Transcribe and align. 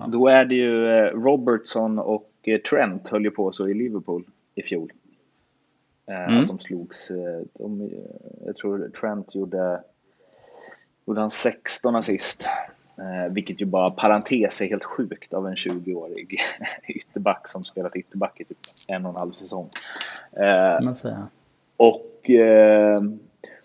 Ja. 0.00 0.06
Då 0.06 0.28
är 0.28 0.44
det 0.44 0.54
ju 0.54 0.86
eh, 0.86 1.04
Robertson 1.04 1.98
och 1.98 2.30
eh, 2.42 2.60
Trent 2.60 3.08
höll 3.08 3.24
ju 3.24 3.30
på 3.30 3.52
så 3.52 3.68
i 3.68 3.74
Liverpool 3.74 4.24
i 4.54 4.62
fjol. 4.62 4.92
Eh, 6.06 6.24
Mm. 6.24 6.40
Att 6.40 6.48
de 6.48 6.58
slogs. 6.58 7.08
De, 7.54 7.90
jag 8.46 8.56
tror 8.56 8.90
Trent 9.00 9.34
gjorde, 9.34 9.82
gjorde 11.06 11.20
han 11.20 11.30
16 11.30 11.96
assist. 11.96 12.48
Vilket 13.30 13.62
ju 13.62 13.66
bara 13.66 13.90
parentes 13.90 14.60
är 14.60 14.66
helt 14.66 14.84
sjukt 14.84 15.34
av 15.34 15.46
en 15.46 15.54
20-årig 15.54 16.40
ytterback 16.88 17.48
som 17.48 17.62
spelat 17.62 17.96
ytterback 17.96 18.40
i 18.40 18.44
typ 18.44 18.58
en 18.88 19.06
och 19.06 19.10
en 19.10 19.16
halv 19.16 19.30
säsong. 19.30 19.70
Eh, 20.36 20.76
och 21.76 22.30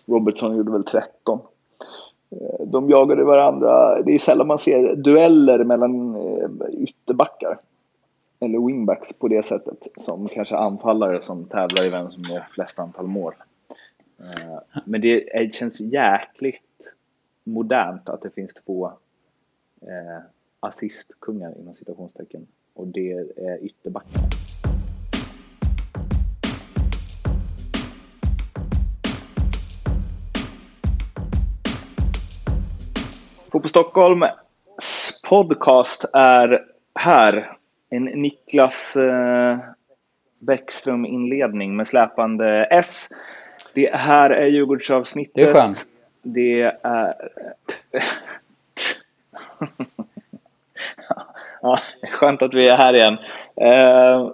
Robertson 0.06 0.56
gjorde 0.56 0.72
väl 0.72 0.84
13. 0.84 1.40
Eh, 2.40 2.66
de 2.66 2.90
jagade 2.90 3.24
varandra. 3.24 4.02
Det 4.02 4.14
är 4.14 4.18
sällan 4.18 4.46
man 4.46 4.58
ser 4.58 4.96
dueller 4.96 5.64
mellan 5.64 6.14
eh, 6.14 6.48
ytterbackar. 6.72 7.58
Eller 8.40 8.66
wingbacks 8.66 9.12
på 9.12 9.28
det 9.28 9.42
sättet. 9.44 9.88
Som 9.96 10.28
kanske 10.28 10.56
anfallare 10.56 11.22
som 11.22 11.44
tävlar 11.44 11.86
i 11.86 11.90
vem 11.90 12.10
som 12.10 12.22
gör 12.22 12.46
flest 12.50 12.78
antal 12.78 13.06
mål. 13.06 13.34
Eh, 14.20 14.80
men 14.84 15.00
det 15.00 15.54
känns 15.54 15.80
jäkligt 15.80 16.62
modernt 17.44 18.08
att 18.08 18.22
det 18.22 18.30
finns 18.30 18.54
två 18.54 18.90
assistkungar 20.60 21.54
inom 21.60 21.74
citationstecken. 21.74 22.46
Och 22.74 22.86
det 22.86 23.12
är 23.36 23.64
ytterbackarna. 23.64 24.28
Fotboll 33.50 33.68
Stockholms 33.68 34.24
podcast 35.28 36.04
är 36.12 36.64
här. 36.94 37.56
En 37.90 38.04
Niklas 38.04 38.96
eh, 38.96 39.58
Bäckström-inledning 40.38 41.76
med 41.76 41.86
släpande 41.86 42.64
S. 42.70 43.08
Det 43.74 43.96
här 43.96 44.30
är 44.30 44.46
Djurgårdsavsnittet. 44.46 45.34
Det 45.34 45.42
är 45.42 45.52
skönt. 45.52 45.84
Det 46.22 46.62
är... 46.82 47.10
ja, 51.62 51.78
skönt 52.10 52.42
att 52.42 52.54
vi 52.54 52.68
är 52.68 52.76
här 52.76 52.94
igen. 52.94 53.18
Eh, 53.56 54.30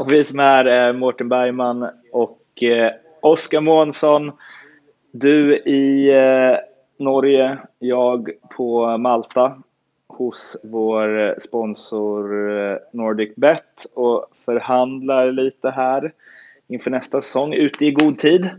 och 0.00 0.12
vi 0.12 0.24
som 0.24 0.38
är 0.38 0.44
här 0.44 0.64
är 0.64 0.92
Mårten 0.92 1.28
Bergman 1.28 1.88
och 2.12 2.62
eh, 2.62 2.92
Oskar 3.20 3.60
Månsson. 3.60 4.32
Du 5.10 5.56
i 5.56 6.12
eh, 6.14 6.56
Norge, 6.96 7.58
jag 7.78 8.30
på 8.56 8.98
Malta 8.98 9.62
hos 10.06 10.56
vår 10.62 11.40
sponsor 11.40 12.50
eh, 12.50 12.76
Nordicbet 12.92 13.86
och 13.94 14.26
förhandlar 14.44 15.32
lite 15.32 15.70
här 15.70 16.12
inför 16.68 16.90
nästa 16.90 17.20
säsong 17.20 17.54
ute 17.54 17.84
i 17.84 17.90
god 17.90 18.18
tid. 18.18 18.50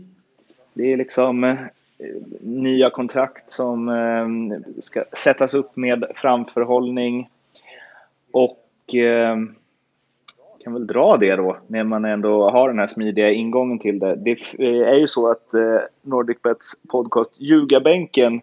Det 0.72 0.92
är 0.92 0.96
liksom 0.96 1.44
eh, 1.44 1.56
nya 2.40 2.90
kontrakt 2.90 3.52
som 3.52 3.88
eh, 3.88 4.58
ska 4.82 5.04
sättas 5.12 5.54
upp 5.54 5.76
med 5.76 6.04
framförhållning 6.14 7.30
och 8.30 8.64
kan 10.68 10.74
väl 10.74 10.86
dra 10.86 11.16
det 11.16 11.36
då 11.36 11.56
när 11.66 11.84
man 11.84 12.04
ändå 12.04 12.50
har 12.50 12.68
den 12.68 12.78
här 12.78 12.86
smidiga 12.86 13.30
ingången 13.30 13.78
till 13.78 13.98
det. 13.98 14.14
Det 14.16 14.30
eh, 14.58 14.88
är 14.88 14.94
ju 14.94 15.06
så 15.06 15.30
att 15.30 15.54
eh, 15.54 15.78
NordicBets 16.02 16.72
podcast 16.88 17.40
Ljugarbänken 17.40 18.40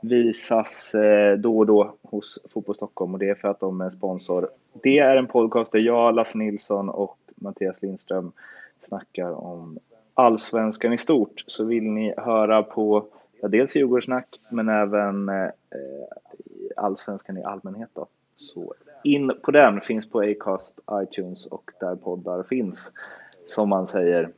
visas 0.00 0.94
eh, 0.94 1.38
då 1.38 1.58
och 1.58 1.66
då 1.66 1.94
hos 2.02 2.38
Fotboll 2.52 2.74
Stockholm 2.74 3.14
och 3.14 3.18
det 3.18 3.28
är 3.28 3.34
för 3.34 3.48
att 3.48 3.60
de 3.60 3.80
är 3.80 3.90
sponsor. 3.90 4.48
Det 4.82 4.98
är 4.98 5.16
en 5.16 5.26
podcast 5.26 5.72
där 5.72 5.78
jag, 5.78 6.14
Lasse 6.14 6.38
Nilsson 6.38 6.88
och 6.88 7.18
Mattias 7.36 7.82
Lindström 7.82 8.32
snackar 8.80 9.30
om 9.30 9.78
allsvenskan 10.14 10.92
i 10.92 10.98
stort. 10.98 11.44
Så 11.46 11.64
vill 11.64 11.84
ni 11.84 12.14
höra 12.16 12.62
på 12.62 13.06
ja, 13.40 13.48
dels 13.48 13.76
Djurgårdssnack 13.76 14.40
men 14.50 14.68
även 14.68 15.28
eh, 15.28 15.50
allsvenskan 16.76 17.38
i 17.38 17.44
allmänhet 17.44 17.90
då. 17.94 18.06
Så 18.36 18.74
in 19.04 19.32
på 19.42 19.50
den, 19.50 19.80
finns 19.80 20.10
på 20.10 20.20
Acast, 20.20 20.74
iTunes 20.92 21.46
och 21.46 21.70
där 21.80 21.94
poddar 21.96 22.42
finns. 22.42 22.92
Som 23.46 23.68
man 23.68 23.86
säger. 23.86 24.30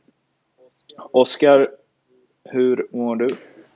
Oskar, 1.11 1.69
hur 2.43 2.87
mår 2.91 3.15
du? 3.15 3.27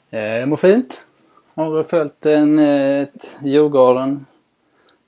Eh, 0.10 0.38
Jag 0.38 0.50
mår 0.50 0.58
fint. 0.58 1.06
Har 1.54 1.84
följt 1.84 2.26
en, 2.26 2.60
eh, 2.60 3.02
ett 3.02 3.38
Djurgården 3.44 4.26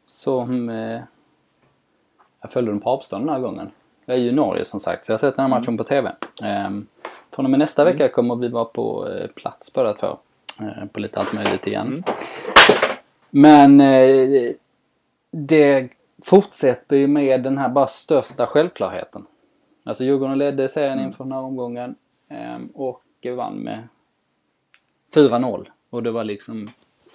som... 0.03 0.69
Eh, 0.69 1.01
jag 2.41 2.51
följde 2.51 2.71
dem 2.71 2.79
på 2.79 2.89
avstånd 2.89 3.25
den 3.25 3.33
här 3.35 3.41
gången. 3.41 3.71
Jag 4.05 4.17
är 4.17 4.21
ju 4.21 4.29
i 4.29 4.31
Norge 4.31 4.65
som 4.65 4.79
sagt, 4.79 5.05
så 5.05 5.11
jag 5.11 5.17
har 5.17 5.19
sett 5.19 5.35
den 5.35 5.51
här 5.51 5.59
matchen 5.59 5.77
på 5.77 5.83
TV. 5.83 6.11
Eh, 6.43 6.69
från 7.31 7.45
och 7.45 7.49
med 7.51 7.59
nästa 7.59 7.83
vecka 7.85 8.09
kommer 8.09 8.35
vi 8.35 8.47
vara 8.47 8.65
på 8.65 9.07
eh, 9.09 9.27
plats 9.27 9.73
båda 9.73 9.93
två. 9.93 10.17
Eh, 10.61 10.85
på 10.91 10.99
lite 10.99 11.19
allt 11.19 11.33
möjligt 11.33 11.67
igen. 11.67 11.87
Mm. 11.87 12.03
Men 13.29 13.81
eh, 13.81 14.51
det 15.31 15.89
fortsätter 16.23 16.95
ju 16.95 17.07
med 17.07 17.43
den 17.43 17.57
här 17.57 17.69
bara 17.69 17.87
största 17.87 18.45
självklarheten. 18.45 19.25
Alltså 19.83 20.03
Djurgården 20.03 20.37
ledde 20.37 20.69
serien 20.69 20.99
inför 20.99 21.23
den 21.23 21.33
här 21.33 21.39
omgången 21.39 21.95
eh, 22.29 22.59
och 22.73 23.03
vann 23.35 23.55
med 23.55 23.87
4-0. 25.13 25.67
Och 25.89 26.03
det 26.03 26.11
var 26.11 26.23
liksom, 26.23 26.67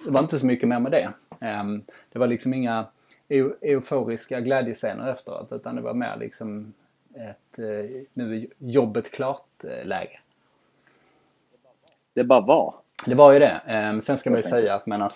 det 0.05 0.11
var 0.11 0.19
inte 0.19 0.39
så 0.39 0.45
mycket 0.45 0.69
mer 0.69 0.79
med 0.79 0.91
det. 0.91 1.09
Ehm, 1.39 1.83
det 2.11 2.19
var 2.19 2.27
liksom 2.27 2.53
inga 2.53 2.85
eu- 3.29 3.55
euforiska 3.61 4.39
glädjescener 4.39 5.11
efteråt 5.11 5.51
utan 5.51 5.75
det 5.75 5.81
var 5.81 5.93
mer 5.93 6.17
liksom 6.19 6.73
ett 7.13 7.59
eh, 7.59 8.01
nu 8.13 8.37
är 8.37 8.47
jobbet 8.57 9.11
klart-läge. 9.11 10.19
Det 12.13 12.23
bara 12.23 12.41
var. 12.41 12.73
Det 13.05 13.15
var 13.15 13.31
ju 13.31 13.39
det. 13.39 13.61
Ehm, 13.65 14.01
sen 14.01 14.17
ska 14.17 14.29
man 14.29 14.39
ju 14.39 14.43
säga 14.43 14.73
att 14.73 14.85
medan, 14.85 15.09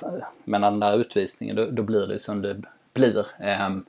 medan 0.44 0.74
den 0.74 0.80
där 0.80 0.98
utvisningen 0.98 1.56
då, 1.56 1.66
då 1.66 1.84
blir 1.84 2.08
det 2.08 2.20
som 2.20 2.42
det 2.42 2.62
blir. 2.94 3.28
Ehm, 3.40 3.86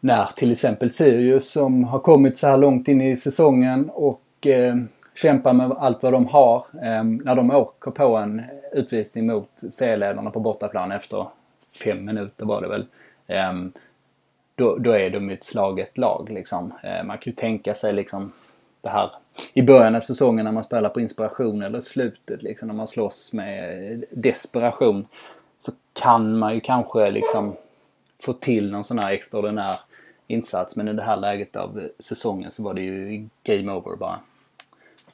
när 0.00 0.26
till 0.36 0.52
exempel 0.52 0.90
Sirius 0.90 1.50
som 1.50 1.84
har 1.84 1.98
kommit 1.98 2.38
så 2.38 2.46
här 2.46 2.56
långt 2.56 2.88
in 2.88 3.00
i 3.00 3.16
säsongen 3.16 3.90
och 3.90 4.46
eh, 4.46 4.76
kämpar 5.14 5.52
med 5.52 5.72
allt 5.72 6.02
vad 6.02 6.12
de 6.12 6.26
har. 6.26 6.64
Ehm, 6.82 7.16
när 7.24 7.34
de 7.34 7.50
åker 7.50 7.90
på 7.90 8.16
en 8.16 8.42
utvisning 8.72 9.26
mot 9.26 9.50
serieledarna 9.70 10.30
på 10.30 10.40
bortaplan 10.40 10.92
efter 10.92 11.26
fem 11.84 12.04
minuter 12.04 12.46
var 12.46 12.62
det 12.62 12.68
väl. 12.68 12.86
Ehm, 13.26 13.72
då, 14.54 14.76
då 14.76 14.90
är 14.90 15.10
de 15.10 15.28
ju 15.28 15.34
ett 15.34 15.44
slaget 15.44 15.98
lag 15.98 16.30
liksom. 16.30 16.72
Eh, 16.82 17.04
man 17.04 17.18
kan 17.18 17.30
ju 17.30 17.32
tänka 17.32 17.74
sig 17.74 17.92
liksom 17.92 18.32
det 18.80 18.88
här 18.88 19.10
i 19.54 19.62
början 19.62 19.94
av 19.94 20.00
säsongen 20.00 20.44
när 20.44 20.52
man 20.52 20.64
spelar 20.64 20.88
på 20.88 21.00
inspiration 21.00 21.62
eller 21.62 21.80
slutet 21.80 22.42
liksom 22.42 22.68
när 22.68 22.74
man 22.74 22.88
slåss 22.88 23.32
med 23.32 24.04
desperation. 24.10 25.06
Så 25.58 25.72
kan 25.92 26.38
man 26.38 26.54
ju 26.54 26.60
kanske 26.60 27.10
liksom 27.10 27.56
få 28.22 28.32
till 28.32 28.70
någon 28.70 28.84
sån 28.84 28.98
här 28.98 29.12
extraordinär 29.12 29.76
insats. 30.26 30.76
Men 30.76 30.88
i 30.88 30.92
det 30.92 31.02
här 31.02 31.16
läget 31.16 31.56
av 31.56 31.88
säsongen 31.98 32.50
så 32.50 32.62
var 32.62 32.74
det 32.74 32.80
ju 32.80 33.28
game 33.42 33.72
over 33.72 33.96
bara. 33.96 34.18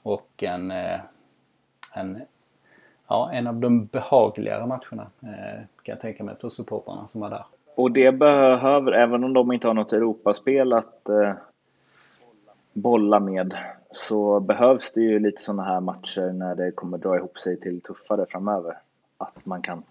Och 0.03 0.43
en, 0.43 0.71
eh, 0.71 1.01
en, 1.93 2.23
ja, 3.09 3.31
en 3.33 3.47
av 3.47 3.55
de 3.55 3.87
behagligare 3.87 4.67
matcherna 4.67 5.07
eh, 5.23 5.61
kan 5.83 5.93
jag 5.93 6.01
tänka 6.01 6.25
mig 6.25 6.35
för 6.41 6.49
supportrarna 6.49 7.09
som 7.09 7.21
var 7.21 7.31
där. 7.31 7.45
Och 7.75 7.91
det 7.91 8.13
behöver, 8.13 8.93
även 8.93 9.25
om 9.25 9.33
de 9.33 9.53
inte 9.53 9.67
har 9.67 9.75
något 9.75 9.93
Europaspel 9.93 10.73
att 10.73 11.09
eh, 11.09 11.33
bolla 12.73 13.21
med, 13.21 13.55
så 13.93 14.41
behövs 14.41 14.93
det 14.93 15.01
ju 15.01 15.19
lite 15.19 15.43
sådana 15.43 15.65
här 15.65 15.81
matcher 15.81 16.33
när 16.33 16.55
det 16.55 16.71
kommer 16.71 16.99
dra 16.99 17.17
ihop 17.17 17.39
sig 17.39 17.61
till 17.61 17.81
tuffare 17.81 18.27
framöver. 18.29 18.79
Att 19.19 19.47
man 19.47 19.63
kan, 19.63 19.83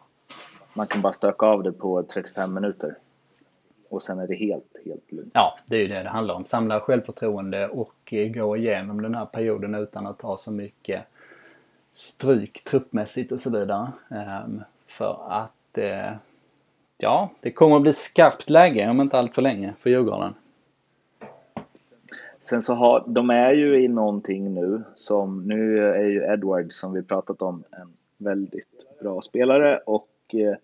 man 0.73 0.87
kan 0.87 1.01
bara 1.01 1.13
stöka 1.13 1.45
av 1.45 1.63
det 1.63 1.71
på 1.71 2.03
35 2.03 2.53
minuter. 2.53 2.95
Och 3.89 4.03
sen 4.03 4.19
är 4.19 4.27
det 4.27 4.35
helt, 4.35 4.75
helt 4.85 5.11
lugnt. 5.11 5.31
Ja, 5.33 5.57
det 5.65 5.75
är 5.75 5.79
ju 5.79 5.87
det 5.87 6.03
det 6.03 6.09
handlar 6.09 6.35
om. 6.35 6.45
Samla 6.45 6.79
självförtroende 6.79 7.67
och 7.67 8.13
eh, 8.13 8.31
gå 8.31 8.57
igenom 8.57 9.01
den 9.01 9.15
här 9.15 9.25
perioden 9.25 9.75
utan 9.75 10.07
att 10.07 10.21
ha 10.21 10.37
så 10.37 10.51
mycket 10.51 11.01
stryk 11.91 12.63
truppmässigt 12.63 13.31
och 13.31 13.39
så 13.39 13.49
vidare. 13.49 13.91
Ehm, 14.09 14.63
för 14.87 15.17
att 15.29 15.77
eh, 15.77 16.11
ja, 16.97 17.29
det 17.39 17.51
kommer 17.51 17.75
att 17.75 17.81
bli 17.81 17.93
skarpt 17.93 18.49
läge 18.49 18.89
om 18.89 19.01
inte 19.01 19.19
allt 19.19 19.35
för 19.35 19.41
länge 19.41 19.73
för 19.77 19.89
Djurgården. 19.89 20.33
Sen 22.41 22.61
så 22.61 22.73
har, 22.73 23.03
de 23.07 23.29
är 23.29 23.53
ju 23.53 23.83
i 23.83 23.87
någonting 23.87 24.53
nu 24.53 24.83
som, 24.95 25.47
nu 25.47 25.87
är 25.89 26.05
ju 26.05 26.23
Edward 26.23 26.73
som 26.73 26.93
vi 26.93 27.03
pratat 27.03 27.41
om 27.41 27.63
en 27.71 27.93
väldigt 28.17 28.99
bra 29.01 29.21
spelare 29.21 29.77
och 29.77 30.07
Eh, 30.33 30.55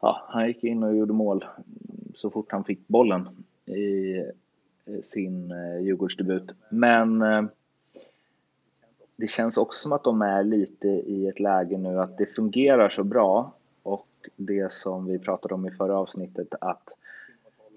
ja, 0.00 0.24
han 0.28 0.46
gick 0.46 0.64
in 0.64 0.82
och 0.82 0.96
gjorde 0.96 1.12
mål 1.12 1.44
så 2.14 2.30
fort 2.30 2.52
han 2.52 2.64
fick 2.64 2.88
bollen 2.88 3.28
i 3.66 4.16
eh, 4.86 5.00
sin 5.02 5.50
eh, 5.50 5.80
Djurgårdsdebut. 5.80 6.54
Men 6.68 7.24
det 9.16 9.26
känns 9.26 9.56
också 9.56 9.82
som 9.82 9.92
att 9.92 10.04
de 10.04 10.22
är 10.22 10.44
lite 10.44 10.88
i 10.88 11.26
ett 11.26 11.40
läge 11.40 11.78
nu 11.78 12.00
att 12.00 12.18
det 12.18 12.26
fungerar 12.26 12.88
så 12.88 13.04
bra 13.04 13.52
och 13.82 14.08
det 14.36 14.72
som 14.72 15.06
vi 15.06 15.18
pratade 15.18 15.54
om 15.54 15.66
i 15.66 15.70
förra 15.70 15.98
avsnittet 15.98 16.54
att 16.60 16.88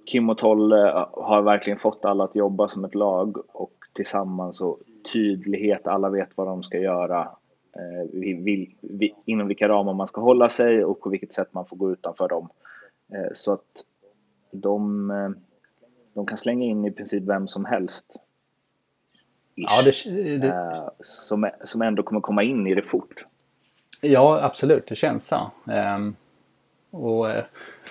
Kim 0.05 0.29
och 0.29 0.37
Tolle 0.37 1.07
har 1.11 1.41
verkligen 1.41 1.79
fått 1.79 2.05
alla 2.05 2.23
att 2.23 2.35
jobba 2.35 2.67
som 2.67 2.85
ett 2.85 2.95
lag 2.95 3.37
och 3.47 3.73
tillsammans 3.93 4.61
och 4.61 4.79
tydlighet, 5.13 5.87
alla 5.87 6.09
vet 6.09 6.29
vad 6.35 6.47
de 6.47 6.63
ska 6.63 6.77
göra, 6.77 7.29
eh, 7.75 8.19
vill, 8.19 8.67
vill, 8.81 9.13
inom 9.25 9.47
vilka 9.47 9.69
ramar 9.69 9.93
man 9.93 10.07
ska 10.07 10.21
hålla 10.21 10.49
sig 10.49 10.85
och 10.85 10.99
på 10.99 11.09
vilket 11.09 11.33
sätt 11.33 11.53
man 11.53 11.65
får 11.65 11.77
gå 11.77 11.91
utanför 11.91 12.27
dem. 12.27 12.49
Eh, 13.13 13.33
så 13.33 13.53
att 13.53 13.85
de, 14.51 15.11
eh, 15.11 15.29
de 16.13 16.25
kan 16.25 16.37
slänga 16.37 16.65
in 16.65 16.85
i 16.85 16.91
princip 16.91 17.23
vem 17.23 17.47
som 17.47 17.65
helst. 17.65 18.05
Ja, 19.55 19.81
det, 19.85 20.11
det... 20.37 20.89
Som, 20.99 21.49
som 21.63 21.81
ändå 21.81 22.03
kommer 22.03 22.21
komma 22.21 22.43
in 22.43 22.67
i 22.67 22.75
det 22.75 22.81
fort. 22.81 23.25
Ja, 24.01 24.41
absolut. 24.41 24.87
Det 24.87 24.95
känns 24.95 25.27
så. 25.27 25.51
Um, 25.95 26.15
och 26.91 27.27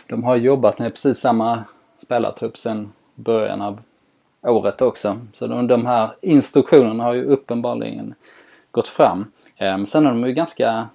de 0.07 0.25
har 0.25 0.37
jobbat 0.37 0.79
med 0.79 0.89
precis 0.89 1.19
samma 1.19 1.65
spelartrupp 1.99 2.57
sedan 2.57 2.93
början 3.15 3.63
av 3.63 3.81
året 4.43 4.81
också. 4.81 5.21
Så 5.33 5.47
de, 5.47 5.67
de 5.67 5.87
här 5.87 6.11
instruktionerna 6.21 7.05
har 7.05 7.15
ju 7.15 7.25
uppenbarligen 7.25 8.15
gått 8.71 8.89
fram. 8.89 9.33
Um, 9.61 9.87
sen 9.87 10.07
är 10.07 10.11
de 10.11 10.27
ju 10.27 10.33
ganska 10.33 10.89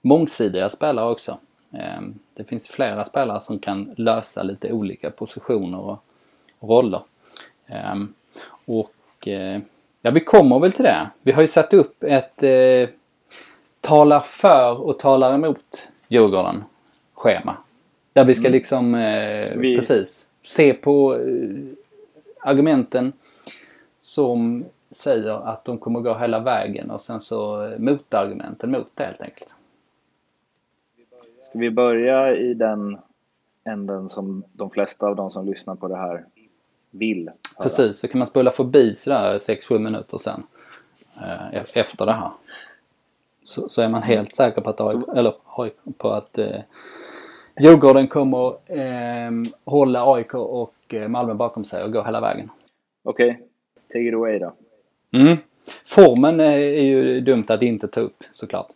mångsidiga 0.00 0.70
spelare 0.70 1.10
också. 1.10 1.38
Um, 1.70 2.18
det 2.34 2.44
finns 2.44 2.68
flera 2.68 3.04
spelare 3.04 3.40
som 3.40 3.58
kan 3.58 3.94
lösa 3.96 4.42
lite 4.42 4.72
olika 4.72 5.10
positioner 5.10 5.78
och 5.78 6.04
roller. 6.60 7.02
Um, 7.92 8.14
och 8.64 9.26
uh, 9.26 9.58
ja, 10.02 10.10
vi 10.10 10.20
kommer 10.20 10.58
väl 10.58 10.72
till 10.72 10.84
det. 10.84 11.10
Vi 11.22 11.32
har 11.32 11.42
ju 11.42 11.48
satt 11.48 11.72
upp 11.72 12.02
ett 12.02 12.42
uh, 12.42 12.88
talar 13.80 14.20
för 14.20 14.80
och 14.80 14.98
talar 14.98 15.34
emot 15.34 15.88
Djurgården 16.08 16.64
schema. 17.14 17.56
Där 18.12 18.24
vi 18.24 18.34
ska 18.34 18.46
mm. 18.46 18.52
liksom, 18.52 18.94
uh, 18.94 19.56
vi... 19.56 19.76
precis, 19.76 20.28
se 20.42 20.74
på 20.74 21.18
argumenten 22.40 23.12
som 23.98 24.64
säger 24.94 25.48
att 25.48 25.64
de 25.64 25.78
kommer 25.78 26.00
gå 26.00 26.14
hela 26.14 26.40
vägen 26.40 26.90
och 26.90 27.00
sen 27.00 27.20
så 27.20 27.72
motargumenten 27.78 28.70
mot 28.70 28.90
det 28.94 29.04
helt 29.04 29.20
enkelt. 29.20 29.56
Ska 31.42 31.58
vi 31.58 31.70
börja 31.70 32.36
i 32.36 32.54
den 32.54 32.98
änden 33.64 34.08
som 34.08 34.44
de 34.52 34.70
flesta 34.70 35.06
av 35.06 35.16
de 35.16 35.30
som 35.30 35.46
lyssnar 35.46 35.74
på 35.74 35.88
det 35.88 35.96
här 35.96 36.24
vill 36.90 37.30
höra? 37.56 37.62
Precis, 37.62 37.98
så 37.98 38.08
kan 38.08 38.18
man 38.18 38.26
spola 38.26 38.50
förbi 38.50 38.94
sådär 38.94 39.38
6-7 39.38 39.78
minuter 39.78 40.18
sen 40.18 40.42
eh, 41.16 41.62
efter 41.72 42.06
det 42.06 42.12
här. 42.12 42.30
Så, 43.42 43.68
så, 43.68 43.82
är 43.82 43.88
man 43.88 44.02
helt 44.02 44.36
säker 44.36 44.60
på 44.60 44.70
att, 44.70 44.80
AIK, 44.80 45.08
eller, 45.16 45.34
på 45.98 46.10
att 46.10 46.38
eh, 46.38 46.60
Djurgården 47.60 48.08
kommer 48.08 48.56
eh, 48.66 49.30
hålla 49.64 50.14
AIK 50.14 50.34
och 50.34 50.94
Malmö 51.08 51.34
bakom 51.34 51.64
sig 51.64 51.84
och 51.84 51.92
gå 51.92 52.02
hela 52.02 52.20
vägen. 52.20 52.50
Okej, 53.02 53.30
okay. 53.30 53.42
take 53.88 54.08
it 54.08 54.14
away 54.14 54.38
då. 54.38 54.52
Mm. 55.14 55.36
Formen 55.84 56.40
är 56.40 56.58
ju 56.58 57.20
dumt 57.20 57.44
att 57.48 57.62
inte 57.62 57.88
ta 57.88 58.00
upp 58.00 58.24
såklart. 58.32 58.68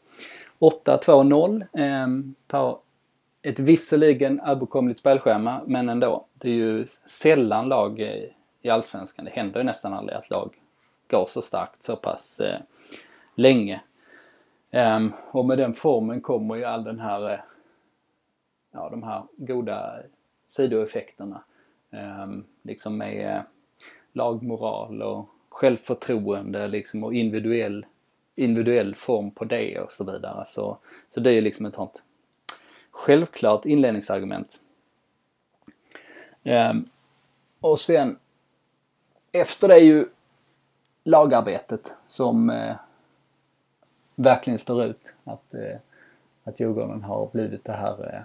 8-2-0 0.58 1.66
eh, 1.72 2.06
på 2.46 2.80
ett 3.42 3.58
visserligen 3.58 4.40
överkomligt 4.40 4.98
spelschema 4.98 5.60
men 5.66 5.88
ändå. 5.88 6.26
Det 6.34 6.48
är 6.48 6.54
ju 6.54 6.86
sällan 7.06 7.68
lag 7.68 8.00
i 8.62 8.68
Allsvenskan, 8.70 9.24
det 9.24 9.30
händer 9.30 9.60
ju 9.60 9.64
nästan 9.64 9.94
aldrig 9.94 10.18
att 10.18 10.30
lag 10.30 10.54
går 11.10 11.26
så 11.28 11.42
starkt 11.42 11.82
så 11.82 11.96
pass 11.96 12.40
eh, 12.40 12.60
länge. 13.34 13.80
Um, 14.70 15.12
och 15.30 15.44
med 15.44 15.58
den 15.58 15.74
formen 15.74 16.20
kommer 16.20 16.56
ju 16.56 16.64
all 16.64 16.84
den 16.84 17.00
här, 17.00 17.30
eh, 17.30 17.38
ja 18.70 18.88
de 18.90 19.02
här 19.02 19.22
goda 19.36 19.96
sidoeffekterna. 20.46 21.42
Um, 22.22 22.44
liksom 22.62 22.98
med 22.98 23.36
eh, 23.36 23.42
lagmoral 24.12 25.02
och 25.02 25.28
självförtroende 25.58 26.68
liksom 26.68 27.04
och 27.04 27.14
individuell, 27.14 27.86
individuell 28.34 28.94
form 28.94 29.30
på 29.30 29.44
det 29.44 29.80
och 29.80 29.92
så 29.92 30.04
vidare. 30.04 30.44
Så, 30.46 30.78
så 31.10 31.20
det 31.20 31.30
är 31.30 31.34
ju 31.34 31.40
liksom 31.40 31.66
ett 31.66 31.74
sånt 31.74 32.02
självklart 32.90 33.66
inledningsargument. 33.66 34.60
Um, 36.42 36.88
och 37.60 37.80
sen 37.80 38.18
efter 39.32 39.68
det 39.68 39.74
är 39.74 39.82
ju 39.82 40.06
lagarbetet 41.04 41.94
som 42.08 42.50
eh, 42.50 42.76
verkligen 44.14 44.58
står 44.58 44.84
ut. 44.84 45.14
Att, 45.24 45.54
eh, 45.54 45.76
att 46.44 46.60
Djurgården 46.60 47.02
har 47.02 47.28
blivit 47.32 47.64
det 47.64 47.72
här 47.72 48.14
eh, 48.14 48.22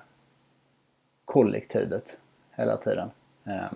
kollektivet 1.25 2.19
hela 2.51 2.77
tiden. 2.77 3.11
Eh, 3.45 3.71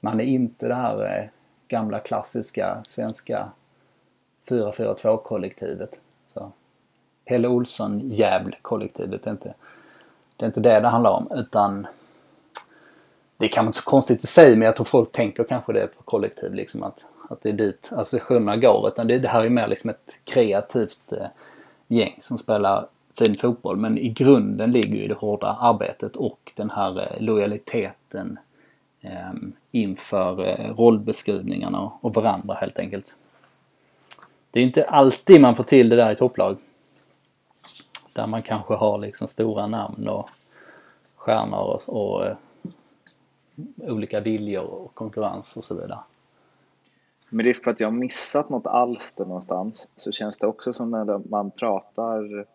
man 0.00 0.20
är 0.20 0.24
inte 0.24 0.68
det 0.68 0.74
här 0.74 1.18
eh, 1.18 1.28
gamla 1.68 1.98
klassiska 1.98 2.82
svenska 2.84 3.48
4-4-2 4.48 5.22
kollektivet. 5.22 5.98
Pelle 7.28 7.48
Olsson 7.48 8.00
Gävle-kollektivet, 8.10 9.22
det 9.22 9.30
är, 9.30 9.32
inte, 9.32 9.54
det 10.36 10.44
är 10.44 10.46
inte 10.46 10.60
det 10.60 10.80
det 10.80 10.88
handlar 10.88 11.10
om 11.10 11.28
utan 11.34 11.86
det 13.36 13.48
kan 13.48 13.64
man 13.64 13.68
inte 13.68 13.78
så 13.78 13.90
konstigt 13.90 14.24
i 14.24 14.26
sig 14.26 14.56
men 14.56 14.66
jag 14.66 14.76
tror 14.76 14.84
folk 14.84 15.12
tänker 15.12 15.44
kanske 15.44 15.72
det 15.72 15.86
på 15.86 16.02
kollektiv 16.02 16.54
liksom 16.54 16.82
att, 16.82 17.04
att 17.28 17.42
det 17.42 17.48
är 17.48 17.52
dit 17.52 17.78
alltså, 17.82 17.96
associationerna 18.00 18.56
går. 18.56 18.88
Utan 18.88 19.06
det, 19.06 19.18
det 19.18 19.28
här 19.28 19.44
är 19.44 19.50
mer 19.50 19.68
liksom 19.68 19.90
ett 19.90 20.18
kreativt 20.24 21.12
eh, 21.12 21.26
gäng 21.88 22.16
som 22.20 22.38
spelar 22.38 22.86
fin 23.18 23.34
fotboll. 23.34 23.76
Men 23.76 23.98
i 23.98 24.08
grunden 24.08 24.70
ligger 24.70 24.96
ju 24.96 25.08
det 25.08 25.14
hårda 25.14 25.56
arbetet 25.60 26.16
och 26.16 26.52
den 26.54 26.70
här 26.70 27.00
eh, 27.00 27.22
lojaliteten 27.22 28.38
Ehm, 29.00 29.52
inför 29.70 30.46
eh, 30.46 30.74
rollbeskrivningarna 30.74 31.92
och 32.00 32.14
varandra 32.14 32.54
helt 32.54 32.78
enkelt. 32.78 33.16
Det 34.50 34.60
är 34.60 34.64
inte 34.64 34.84
alltid 34.84 35.40
man 35.40 35.56
får 35.56 35.64
till 35.64 35.88
det 35.88 35.96
där 35.96 36.12
i 36.12 36.16
topplag. 36.16 36.56
Där 38.14 38.26
man 38.26 38.42
kanske 38.42 38.74
har 38.74 38.98
liksom 38.98 39.28
stora 39.28 39.66
namn 39.66 40.08
och 40.08 40.30
stjärnor 41.16 41.58
och, 41.58 41.82
och 41.88 42.26
eh, 42.26 42.36
olika 43.78 44.20
viljor 44.20 44.64
och 44.64 44.94
konkurrens 44.94 45.56
och 45.56 45.64
så 45.64 45.74
vidare. 45.74 45.98
Med 47.28 47.46
risk 47.46 47.64
för 47.64 47.70
att 47.70 47.80
jag 47.80 47.92
missat 47.92 48.48
något 48.48 48.66
alster 48.66 49.24
någonstans 49.24 49.88
så 49.96 50.12
känns 50.12 50.38
det 50.38 50.46
också 50.46 50.72
som 50.72 50.90
när 50.90 51.28
man 51.28 51.50
pratar 51.50 52.46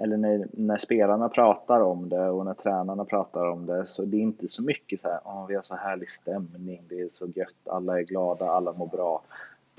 eller 0.00 0.16
när, 0.16 0.46
när 0.52 0.78
spelarna 0.78 1.28
pratar 1.28 1.80
om 1.80 2.08
det 2.08 2.30
och 2.30 2.44
när 2.44 2.54
tränarna 2.54 3.04
pratar 3.04 3.50
om 3.50 3.66
det 3.66 3.86
så 3.86 4.04
det 4.04 4.16
är 4.16 4.20
inte 4.20 4.48
så 4.48 4.62
mycket 4.62 5.00
så 5.00 5.08
här, 5.08 5.20
oh, 5.24 5.46
vi 5.46 5.54
har 5.54 5.62
så 5.62 5.76
härlig 5.76 6.08
stämning, 6.08 6.82
det 6.88 7.00
är 7.00 7.08
så 7.08 7.26
gött, 7.26 7.66
alla 7.66 7.98
är 7.98 8.02
glada, 8.02 8.46
alla 8.46 8.72
mår 8.72 8.86
bra. 8.86 9.22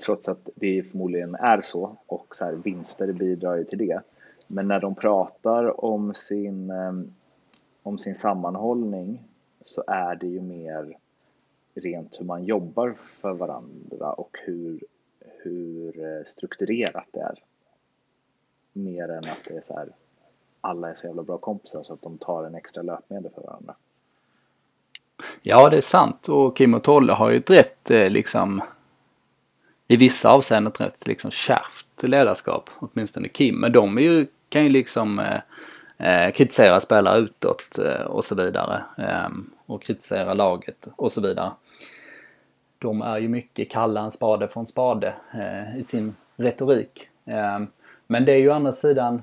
Trots 0.04 0.28
att 0.28 0.48
det 0.54 0.82
förmodligen 0.82 1.34
är 1.34 1.60
så 1.62 1.96
och 2.06 2.36
så 2.36 2.44
här, 2.44 2.52
vinster 2.52 3.12
bidrar 3.12 3.56
ju 3.56 3.64
till 3.64 3.78
det. 3.78 4.00
Men 4.46 4.68
när 4.68 4.80
de 4.80 4.94
pratar 4.94 5.84
om 5.84 6.14
sin, 6.14 6.70
ehm, 6.70 7.12
om 7.82 7.98
sin 7.98 8.14
sammanhållning 8.14 9.22
så 9.62 9.84
är 9.86 10.14
det 10.14 10.26
ju 10.26 10.40
mer 10.40 10.96
rent 11.74 12.20
hur 12.20 12.24
man 12.24 12.44
jobbar 12.44 12.92
för 12.92 13.32
varandra 13.32 14.12
och 14.12 14.38
hur, 14.44 14.80
hur 15.20 16.04
eh, 16.04 16.24
strukturerat 16.24 17.06
det 17.10 17.20
är. 17.20 17.42
Mer 18.72 19.08
än 19.08 19.18
att 19.18 19.44
det 19.48 19.56
är 19.56 19.60
så 19.60 19.74
här, 19.74 19.88
alla 20.64 20.90
är 20.90 20.94
så 20.94 21.06
jävla 21.06 21.22
bra 21.22 21.38
kompisar 21.38 21.82
så 21.82 21.92
att 21.92 22.02
de 22.02 22.18
tar 22.18 22.44
en 22.44 22.54
extra 22.54 22.82
löpmedel 22.82 23.30
för 23.34 23.42
varandra. 23.42 23.74
Ja, 25.42 25.68
det 25.68 25.76
är 25.76 25.80
sant 25.80 26.28
och 26.28 26.56
Kim 26.56 26.74
och 26.74 26.82
Tolle 26.82 27.12
har 27.12 27.30
ju 27.30 27.36
ett 27.36 27.50
rätt 27.50 27.90
eh, 27.90 28.10
liksom 28.10 28.62
i 29.86 29.96
vissa 29.96 30.30
avseenden 30.30 30.72
ett 30.72 30.80
rätt 30.80 31.06
liksom 31.06 31.30
kärvt 31.30 32.02
ledarskap, 32.02 32.70
åtminstone 32.78 33.28
Kim. 33.28 33.54
Men 33.54 33.72
de 33.72 33.98
är 33.98 34.02
ju, 34.02 34.26
kan 34.48 34.62
ju 34.62 34.68
liksom 34.68 35.18
eh, 35.18 35.40
eh 35.98 36.32
kritisera 36.32 36.80
spelare 36.80 37.18
utåt 37.18 37.78
eh, 37.78 38.06
och 38.06 38.24
så 38.24 38.34
vidare. 38.34 38.84
Eh, 38.98 39.28
och 39.66 39.82
kritisera 39.82 40.34
laget 40.34 40.88
och 40.96 41.12
så 41.12 41.20
vidare. 41.20 41.50
De 42.78 43.02
är 43.02 43.18
ju 43.18 43.28
mycket 43.28 43.70
kalla 43.70 44.00
en 44.00 44.10
spade 44.10 44.48
från 44.48 44.66
spade 44.66 45.14
eh, 45.34 45.80
i 45.80 45.84
sin 45.84 46.16
retorik. 46.36 47.08
Eh, 47.24 47.60
men 48.06 48.24
det 48.24 48.32
är 48.32 48.38
ju 48.38 48.50
å 48.50 48.52
andra 48.52 48.72
sidan, 48.72 49.22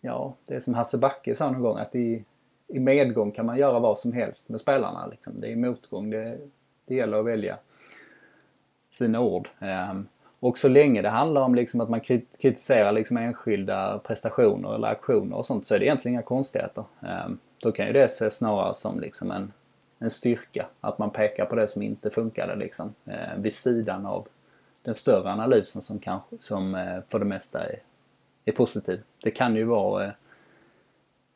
ja, 0.00 0.34
det 0.46 0.54
är 0.54 0.60
som 0.60 0.74
Hasse 0.74 0.98
Backe 0.98 1.36
sa 1.36 1.50
någon 1.50 1.62
gång 1.62 1.78
att 1.78 1.94
i, 1.94 2.24
i 2.68 2.78
medgång 2.78 3.32
kan 3.32 3.46
man 3.46 3.58
göra 3.58 3.78
vad 3.78 3.98
som 3.98 4.12
helst 4.12 4.48
med 4.48 4.60
spelarna. 4.60 5.06
Liksom. 5.06 5.40
Det 5.40 5.46
är 5.46 5.50
i 5.50 5.56
motgång 5.56 6.10
det, 6.10 6.38
det 6.86 6.94
gäller 6.94 7.18
att 7.18 7.26
välja 7.26 7.58
sina 8.90 9.20
ord. 9.20 9.48
Ehm, 9.58 10.06
och 10.40 10.58
så 10.58 10.68
länge 10.68 11.02
det 11.02 11.08
handlar 11.08 11.40
om 11.40 11.54
liksom 11.54 11.80
att 11.80 11.88
man 11.88 12.00
kritiserar 12.40 12.92
liksom 12.92 13.16
enskilda 13.16 13.98
prestationer 13.98 14.74
eller 14.74 14.88
aktioner 14.88 15.36
och 15.36 15.46
sånt 15.46 15.66
så 15.66 15.74
är 15.74 15.78
det 15.78 15.84
egentligen 15.84 16.14
inga 16.14 16.22
konstigheter. 16.22 16.84
Ehm, 17.00 17.38
då 17.60 17.72
kan 17.72 17.86
ju 17.86 17.92
det 17.92 18.04
ses 18.04 18.36
snarare 18.36 18.74
som 18.74 19.00
liksom 19.00 19.30
en, 19.30 19.52
en 19.98 20.10
styrka. 20.10 20.66
Att 20.80 20.98
man 20.98 21.10
pekar 21.10 21.44
på 21.44 21.54
det 21.54 21.68
som 21.68 21.82
inte 21.82 22.10
funkade 22.10 22.56
liksom. 22.56 22.94
Eh, 23.04 23.36
vid 23.38 23.54
sidan 23.54 24.06
av 24.06 24.28
den 24.82 24.94
större 24.94 25.30
analysen 25.30 25.82
som, 25.82 25.98
kanske, 25.98 26.36
som 26.38 26.74
eh, 26.74 26.98
för 27.08 27.18
det 27.18 27.24
mesta 27.24 27.64
är, 27.64 27.78
är 28.50 28.56
positiv. 28.56 29.02
Det 29.22 29.30
kan 29.30 29.56
ju 29.56 29.64
vara 29.64 30.04
eh, 30.04 30.12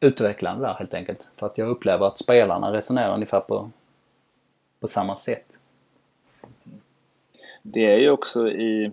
utvecklande 0.00 0.66
där 0.66 0.74
helt 0.74 0.94
enkelt. 0.94 1.28
För 1.36 1.46
att 1.46 1.58
jag 1.58 1.68
upplever 1.68 2.06
att 2.06 2.18
spelarna 2.18 2.72
resonerar 2.72 3.14
ungefär 3.14 3.40
på, 3.40 3.70
på 4.80 4.88
samma 4.88 5.16
sätt. 5.16 5.58
Det 7.62 7.92
är 7.92 7.98
ju 7.98 8.10
också 8.10 8.48
i... 8.48 8.92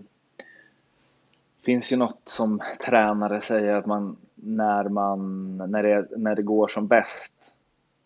finns 1.65 1.91
ju 1.91 1.97
något 1.97 2.21
som 2.25 2.61
tränare 2.85 3.41
säger 3.41 3.73
att 3.73 3.85
man 3.85 4.17
när 4.35 4.89
man 4.89 5.57
när 5.57 5.83
det, 5.83 6.07
när 6.17 6.35
det 6.35 6.41
går 6.41 6.67
som 6.67 6.87
bäst 6.87 7.33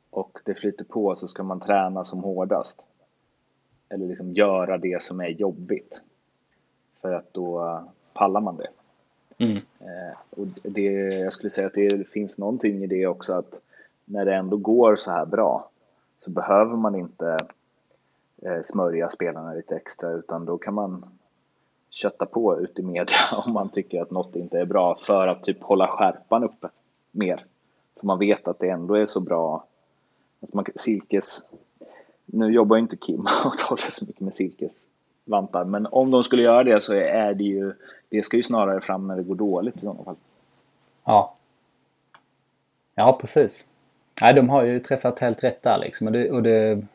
och 0.09 0.39
det 0.45 0.55
flyter 0.55 0.85
på 0.85 1.15
så 1.15 1.27
ska 1.27 1.43
man 1.43 1.59
träna 1.59 2.03
som 2.03 2.23
hårdast. 2.23 2.81
Eller 3.89 4.07
liksom 4.07 4.31
göra 4.31 4.77
det 4.77 5.03
som 5.03 5.19
är 5.19 5.29
jobbigt. 5.29 6.01
För 7.01 7.13
att 7.13 7.33
då 7.33 7.67
eh, 7.67 7.81
pallar 8.13 8.41
man 8.41 8.57
det. 8.57 8.67
Mm. 9.37 9.57
Eh, 9.79 10.17
och 10.29 10.47
det, 10.63 10.91
jag 11.13 11.33
skulle 11.33 11.49
säga 11.49 11.67
att 11.67 11.73
det 11.73 12.07
finns 12.07 12.37
någonting 12.37 12.83
i 12.83 12.87
det 12.87 13.07
också 13.07 13.33
att 13.33 13.59
när 14.05 14.25
det 14.25 14.35
ändå 14.35 14.57
går 14.57 14.95
så 14.95 15.11
här 15.11 15.25
bra 15.25 15.69
så 16.19 16.31
behöver 16.31 16.75
man 16.75 16.95
inte 16.95 17.37
eh, 18.41 18.61
smörja 18.63 19.09
spelarna 19.09 19.53
lite 19.53 19.75
extra 19.75 20.11
utan 20.11 20.45
då 20.45 20.57
kan 20.57 20.73
man 20.73 21.05
kötta 21.89 22.25
på 22.25 22.59
ut 22.61 22.79
i 22.79 22.83
media 22.83 23.17
om 23.45 23.53
man 23.53 23.69
tycker 23.69 24.01
att 24.01 24.11
något 24.11 24.35
inte 24.35 24.59
är 24.59 24.65
bra 24.65 24.95
för 24.95 25.27
att 25.27 25.43
typ 25.43 25.63
hålla 25.63 25.87
skärpan 25.87 26.43
uppe 26.43 26.69
mer. 27.11 27.45
För 27.99 28.07
man 28.07 28.19
vet 28.19 28.47
att 28.47 28.59
det 28.59 28.69
ändå 28.69 28.93
är 28.93 29.05
så 29.05 29.19
bra. 29.19 29.65
Alltså 30.41 30.57
man, 30.57 30.65
silkes, 30.75 31.45
nu 32.25 32.51
jobbar 32.51 32.75
ju 32.75 32.81
inte 32.81 32.97
Kim 32.97 33.27
och 33.45 33.57
talar 33.57 33.91
så 33.91 34.05
mycket 34.05 34.21
med 34.21 34.33
silkes, 34.33 34.87
silkesvantar 35.25 35.65
men 35.65 35.87
om 35.91 36.11
de 36.11 36.23
skulle 36.23 36.43
göra 36.43 36.63
det 36.63 36.81
så 36.81 36.93
är 36.93 37.33
det 37.33 37.43
ju 37.43 37.73
det 38.09 38.23
ska 38.23 38.37
ju 38.37 38.43
snarare 38.43 38.81
fram 38.81 39.07
när 39.07 39.15
det 39.15 39.23
går 39.23 39.35
dåligt 39.35 39.75
i 39.75 39.79
sådana 39.79 40.03
fall. 40.03 40.15
Ja. 41.05 41.35
Ja, 42.95 43.17
precis. 43.21 43.65
Nej, 44.21 44.33
de 44.33 44.49
har 44.49 44.63
ju 44.63 44.79
träffat 44.79 45.19
helt 45.19 45.43
rätt 45.43 45.63
där 45.63 45.77
liksom. 45.77 46.07
Och 46.07 46.13
det, 46.13 46.31
och 46.31 46.43
det, 46.43 46.85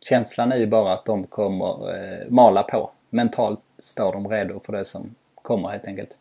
känslan 0.00 0.52
är 0.52 0.56
ju 0.56 0.66
bara 0.66 0.92
att 0.92 1.04
de 1.04 1.26
kommer 1.26 1.94
eh, 1.94 2.28
mala 2.28 2.62
på. 2.62 2.90
Mentalt 3.10 3.60
står 3.78 4.12
de 4.12 4.28
redo 4.28 4.60
för 4.60 4.72
det 4.72 4.84
som 4.84 5.14
kommer 5.42 5.68
helt 5.68 5.84
enkelt. 5.84 6.16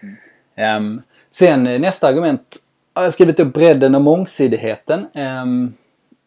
Mm. 0.00 0.76
Um, 0.76 1.02
sen 1.30 1.66
eh, 1.66 1.80
nästa 1.80 2.08
argument 2.08 2.56
har 2.94 3.02
jag 3.02 3.12
skrivit 3.12 3.40
upp 3.40 3.54
bredden 3.54 3.94
och 3.94 4.02
mångsidigheten. 4.02 5.06
Um, 5.14 5.74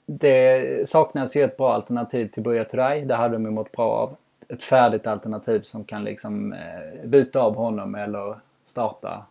det 0.05 0.89
saknas 0.89 1.35
ju 1.35 1.43
ett 1.43 1.57
bra 1.57 1.73
alternativ 1.73 2.27
till 2.27 2.43
Buya 2.43 2.63
Turay. 2.63 3.05
Det 3.05 3.15
hade 3.15 3.33
de 3.33 3.45
ju 3.45 3.51
mått 3.51 3.71
bra 3.71 3.89
av 3.91 4.15
ett 4.47 4.63
färdigt 4.63 5.07
alternativ 5.07 5.61
som 5.61 5.83
kan 5.83 6.03
liksom 6.03 6.53
eh, 6.53 7.07
byta 7.07 7.41
av 7.41 7.55
honom 7.55 7.95
eller 7.95 8.35
starta 8.65 9.25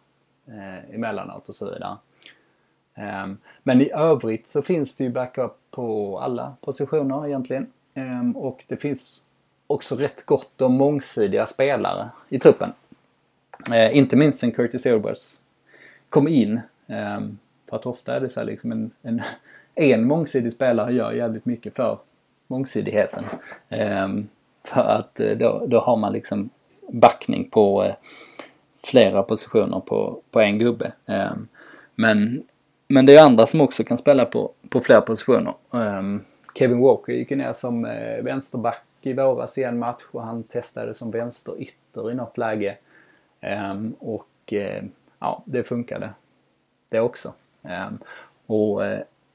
eh, 0.47 0.95
emellanåt 0.95 1.49
och 1.49 1.55
så 1.55 1.71
vidare. 1.71 1.97
Um, 2.95 3.39
men 3.62 3.81
i 3.81 3.91
övrigt 3.91 4.49
så 4.49 4.62
finns 4.62 4.97
det 4.97 5.05
ju 5.05 5.11
backup 5.11 5.53
på 5.71 6.19
alla 6.19 6.55
positioner 6.61 7.27
egentligen. 7.27 7.67
Um, 7.95 8.37
och 8.37 8.65
det 8.67 8.77
finns 8.77 9.27
också 9.67 9.97
rätt 9.97 10.27
gott 10.27 10.61
om 10.61 10.75
mångsidiga 10.75 11.47
spelare 11.47 12.11
i 12.29 12.39
truppen. 12.39 12.73
Uh, 13.71 13.97
inte 13.97 14.17
minst 14.17 14.39
sen 14.39 14.53
Curtis 14.53 14.87
Edwards 14.87 15.43
kom 16.09 16.29
in. 16.29 16.61
Um, 16.87 17.39
för 17.69 17.77
att 17.77 17.87
ofta 17.87 18.17
är 18.17 18.21
det 18.21 18.29
så 18.29 18.41
här 18.41 18.47
liksom 18.47 18.73
en, 18.73 18.91
en, 19.03 19.23
en 19.75 20.05
mångsidig 20.07 20.53
spelare 20.53 20.93
gör 20.93 21.12
jävligt 21.12 21.47
mycket 21.47 21.77
för 21.77 21.99
mångsidigheten. 22.47 23.25
Ehm, 23.69 24.29
för 24.65 24.81
att 24.81 25.21
eh, 25.21 25.37
då, 25.37 25.67
då 25.67 25.79
har 25.79 25.97
man 25.97 26.12
liksom 26.12 26.50
backning 26.89 27.50
på 27.50 27.85
eh, 27.85 27.95
flera 28.85 29.23
positioner 29.23 29.81
på, 29.81 30.21
på 30.31 30.41
en 30.41 30.59
gubbe. 30.59 30.93
Ehm, 31.07 31.49
men, 31.95 32.43
men 32.89 33.07
det 33.07 33.17
är 33.17 33.25
andra 33.25 33.47
som 33.47 33.61
också 33.61 33.85
kan 33.85 33.99
spela 33.99 34.25
på, 34.25 34.53
på 34.69 34.81
flera 34.81 35.00
positioner. 35.00 35.55
Ehm, 35.75 36.25
Kevin 36.55 36.81
Walker 36.81 37.12
gick 37.12 37.31
ju 37.31 37.37
ner 37.37 37.53
som 37.53 37.85
eh, 37.85 38.23
vänsterback 38.23 38.85
i 39.03 39.12
våras 39.12 39.59
i 39.59 39.65
en 39.65 39.79
match 39.79 40.03
och 40.11 40.23
han 40.23 40.43
testade 40.43 40.95
som 40.95 41.11
vänsterytter 41.11 42.11
i 42.11 42.15
något 42.15 42.39
läge. 42.39 42.77
Och 43.99 44.53
ja, 45.19 45.43
det 45.45 45.62
funkade 45.62 46.11
det 46.91 47.00
också. 47.00 47.33
och 48.47 48.83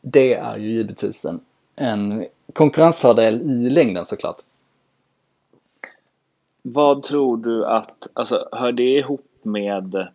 det 0.06 0.34
är 0.34 0.58
ju 0.58 0.72
givetvis 0.72 1.26
en, 1.26 1.40
en 1.76 2.26
konkurrensfördel 2.54 3.42
i 3.42 3.70
längden 3.70 4.06
såklart. 4.06 4.36
Vad 6.62 7.04
tror 7.04 7.38
du 7.38 7.66
att, 7.66 8.08
alltså 8.14 8.50
hör 8.52 8.72
det 8.72 8.98
ihop 8.98 9.26
med 9.42 10.08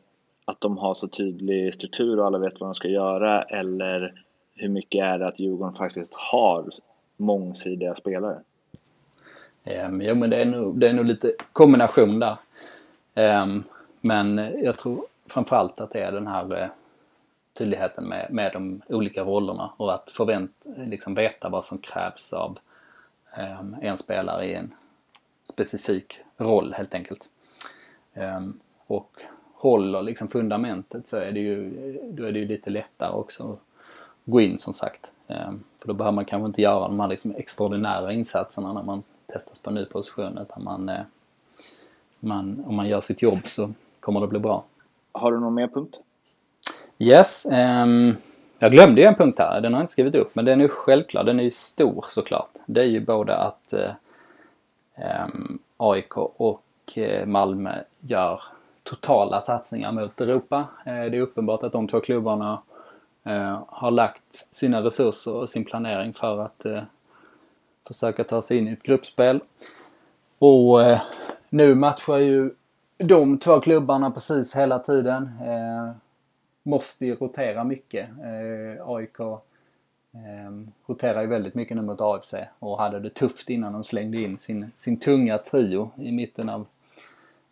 att 0.44 0.60
de 0.60 0.78
har 0.78 0.94
så 0.94 1.08
tydlig 1.08 1.74
struktur 1.74 2.20
och 2.20 2.26
alla 2.26 2.38
vet 2.38 2.60
vad 2.60 2.68
de 2.68 2.74
ska 2.74 2.88
göra 2.88 3.42
eller 3.42 4.22
hur 4.54 4.68
mycket 4.68 5.04
är 5.04 5.18
det 5.18 5.26
att 5.28 5.38
Djurgården 5.38 5.74
faktiskt 5.74 6.14
har 6.14 6.64
mångsidiga 7.16 7.94
spelare? 7.94 8.38
Um, 9.86 10.02
jo 10.02 10.14
men 10.14 10.30
det 10.30 10.36
är 10.36 10.44
nog, 10.44 10.80
det 10.80 10.88
är 10.88 10.92
nog 10.92 11.04
lite 11.04 11.32
kombination 11.52 12.18
där. 12.18 12.36
Um, 13.42 13.64
men 14.00 14.38
jag 14.62 14.78
tror 14.78 15.04
framförallt 15.26 15.80
att 15.80 15.92
det 15.92 16.00
är 16.00 16.12
den 16.12 16.26
här 16.26 16.62
uh, 16.62 16.68
tydligheten 17.54 18.04
med, 18.04 18.26
med 18.30 18.52
de 18.52 18.82
olika 18.88 19.24
rollerna 19.24 19.72
och 19.76 19.94
att 19.94 20.10
förvänt, 20.10 20.52
eh, 20.76 20.86
liksom 20.86 21.14
veta 21.14 21.48
vad 21.48 21.64
som 21.64 21.78
krävs 21.78 22.32
av 22.32 22.58
um, 23.60 23.76
en 23.82 23.98
spelare 23.98 24.46
i 24.46 24.54
en 24.54 24.74
specifik 25.44 26.20
roll 26.36 26.74
helt 26.74 26.94
enkelt. 26.94 27.28
Um, 28.14 28.60
och 28.86 29.22
håller 29.54 30.02
liksom 30.02 30.28
fundamentet 30.28 31.08
så 31.08 31.16
är 31.16 31.32
det 31.32 31.40
ju, 31.40 31.70
då 32.12 32.24
är 32.24 32.32
det 32.32 32.38
ju 32.38 32.46
lite 32.46 32.70
lättare 32.70 33.12
också 33.12 33.52
att 33.52 33.58
gå 34.24 34.40
in 34.40 34.58
som 34.58 34.72
sagt. 34.72 35.10
Um, 35.26 35.64
för 35.78 35.88
då 35.88 35.94
behöver 35.94 36.14
man 36.14 36.24
kanske 36.24 36.46
inte 36.46 36.62
göra 36.62 36.88
de 36.88 37.00
här 37.00 37.08
liksom 37.08 37.34
extraordinära 37.34 38.12
insatserna 38.12 38.72
när 38.72 38.82
man 38.82 39.02
testas 39.26 39.58
på 39.58 39.70
en 39.70 39.74
ny 39.74 39.84
position 39.84 40.38
utan 40.38 40.64
man, 40.64 40.88
uh, 40.88 41.00
man, 42.20 42.64
om 42.66 42.74
man 42.74 42.88
gör 42.88 43.00
sitt 43.00 43.22
jobb 43.22 43.40
så 43.44 43.72
kommer 44.00 44.20
det 44.20 44.26
bli 44.26 44.38
bra. 44.38 44.64
Har 45.12 45.32
du 45.32 45.40
någon 45.40 45.54
mer 45.54 45.68
punkt? 45.68 46.00
Yes. 47.02 47.46
Um, 47.46 48.16
jag 48.58 48.72
glömde 48.72 49.00
ju 49.00 49.06
en 49.06 49.14
punkt 49.14 49.38
här, 49.38 49.60
den 49.60 49.72
har 49.72 49.80
jag 49.80 49.84
inte 49.84 49.92
skrivit 49.92 50.14
upp 50.14 50.34
men 50.34 50.44
den 50.44 50.60
är 50.60 50.64
ju 50.64 50.68
självklar, 50.68 51.24
den 51.24 51.40
är 51.40 51.44
ju 51.44 51.50
stor 51.50 52.04
såklart. 52.08 52.50
Det 52.66 52.80
är 52.80 52.84
ju 52.84 53.00
både 53.00 53.36
att 53.36 53.72
eh, 53.72 53.90
ehm, 54.94 55.30
uh, 55.30 55.34
um, 55.34 55.58
AIK 55.76 56.16
och 56.16 56.62
eh, 56.94 57.26
Malmö 57.26 57.74
gör 58.00 58.42
totala 58.82 59.42
satsningar 59.42 59.92
mot 59.92 60.20
Europa. 60.20 60.68
Eh, 60.84 60.92
det 60.92 61.16
är 61.16 61.20
uppenbart 61.20 61.62
att 61.62 61.72
de 61.72 61.88
två 61.88 62.00
klubbarna 62.00 62.62
eh, 63.24 63.62
har 63.68 63.90
lagt 63.90 64.48
sina 64.52 64.82
resurser 64.82 65.34
och 65.34 65.48
sin 65.48 65.64
planering 65.64 66.12
för 66.14 66.38
att 66.38 66.66
eh, 66.66 66.82
försöka 67.86 68.24
ta 68.24 68.42
sig 68.42 68.58
in 68.58 68.68
i 68.68 68.72
ett 68.72 68.82
gruppspel. 68.82 69.40
Och 70.38 70.82
eh, 70.82 71.00
nu 71.48 71.74
matchar 71.74 72.16
ju 72.16 72.50
de 72.98 73.38
två 73.38 73.60
klubbarna 73.60 74.10
precis 74.10 74.56
hela 74.56 74.78
tiden. 74.78 75.30
Måste 76.70 77.06
ju 77.06 77.14
rotera 77.14 77.64
mycket. 77.64 78.08
AIK 78.84 79.20
Eh, 80.14 80.46
ehm, 80.46 80.72
roterar 80.86 81.20
ju 81.20 81.26
väldigt 81.26 81.54
mycket 81.54 81.76
nu 81.76 81.82
mot 81.82 82.00
AFC 82.00 82.34
och 82.58 82.78
hade 82.78 83.00
det 83.00 83.10
tufft 83.10 83.50
innan 83.50 83.72
de 83.72 83.84
slängde 83.84 84.18
in 84.18 84.38
sin, 84.38 84.70
sin 84.76 85.00
tunga 85.00 85.38
trio 85.38 85.90
i 85.96 86.12
mitten 86.12 86.48
av, 86.48 86.66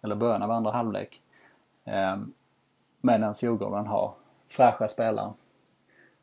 eller 0.03 0.15
början 0.15 0.43
av 0.43 0.51
andra 0.51 0.71
halvlek. 0.71 1.21
Eh, 1.85 2.17
Medan 3.01 3.35
Djurgården 3.41 3.87
har 3.87 4.13
fräscha 4.49 4.89
spelare. 4.89 5.33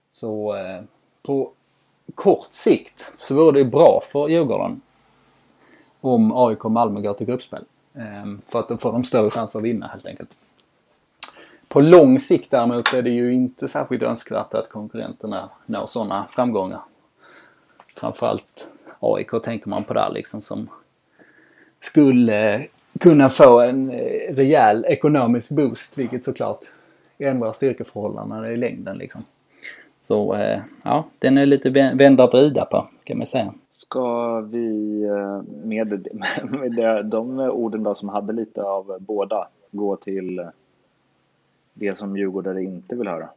Så 0.10 0.56
eh, 0.56 0.82
på 1.22 1.52
kort 2.16 2.48
sikt 2.50 3.14
så 3.18 3.36
vore 3.36 3.60
det 3.60 3.66
bra 3.66 4.02
för 4.04 4.28
Djurgården 4.28 4.82
om 6.02 6.32
AIK 6.32 6.66
och 6.66 6.72
Malmö 6.72 7.02
går 7.02 7.14
till 7.14 7.28
gruppspel. 7.28 7.66
Eh, 7.94 8.26
för 8.48 8.60
att 8.60 8.68
då 8.68 8.78
får 8.78 8.92
de 8.92 9.04
större 9.04 9.30
chans 9.30 9.56
att 9.56 9.64
vinna 9.64 9.88
helt 9.88 10.08
enkelt. 10.08 10.30
På 11.76 11.82
lång 11.82 12.20
sikt 12.20 12.52
däremot 12.52 12.94
är 12.94 13.02
det 13.02 13.10
ju 13.10 13.34
inte 13.34 13.68
särskilt 13.68 14.04
önskvärt 14.04 14.54
att 14.54 14.70
konkurrenterna 14.70 15.50
når 15.66 15.86
sådana 15.86 16.26
framgångar. 16.30 16.80
Framförallt 17.96 18.72
AIK 19.00 19.30
tänker 19.44 19.70
man 19.70 19.84
på 19.84 19.94
där 19.94 20.12
liksom 20.14 20.42
som 20.42 20.70
skulle 21.80 22.68
kunna 23.00 23.30
få 23.30 23.62
en 23.62 23.90
eh, 23.90 24.36
rejäl 24.36 24.86
ekonomisk 24.86 25.52
boost 25.52 25.98
vilket 25.98 26.26
såklart 26.26 26.60
ändrar 27.18 27.54
styrkeförhållandena 27.54 28.52
i 28.52 28.58
längden 28.58 28.98
liksom. 28.98 29.24
Så 29.98 30.34
eh, 30.34 30.60
ja, 30.84 31.06
den 31.20 31.38
är 31.38 31.46
lite 31.46 31.70
vända 31.70 32.24
och 32.24 32.34
vrida 32.34 32.66
på 32.66 32.88
kan 33.04 33.18
man 33.18 33.28
säga. 33.28 33.54
Ska 33.72 34.40
vi 34.42 35.02
eh, 35.04 35.42
med, 35.66 36.08
med 36.44 37.06
de 37.06 37.40
orden 37.40 37.84
då 37.84 37.96
som 37.96 38.10
hade 38.10 38.34
lite 38.34 38.64
av 38.64 38.98
båda 39.00 39.48
gå 39.72 39.96
till 39.96 40.42
det 41.76 41.98
som 41.98 42.18
Djurgårdare 42.18 42.64
inte 42.64 42.96
vill 42.96 43.08
höra. 43.08 43.30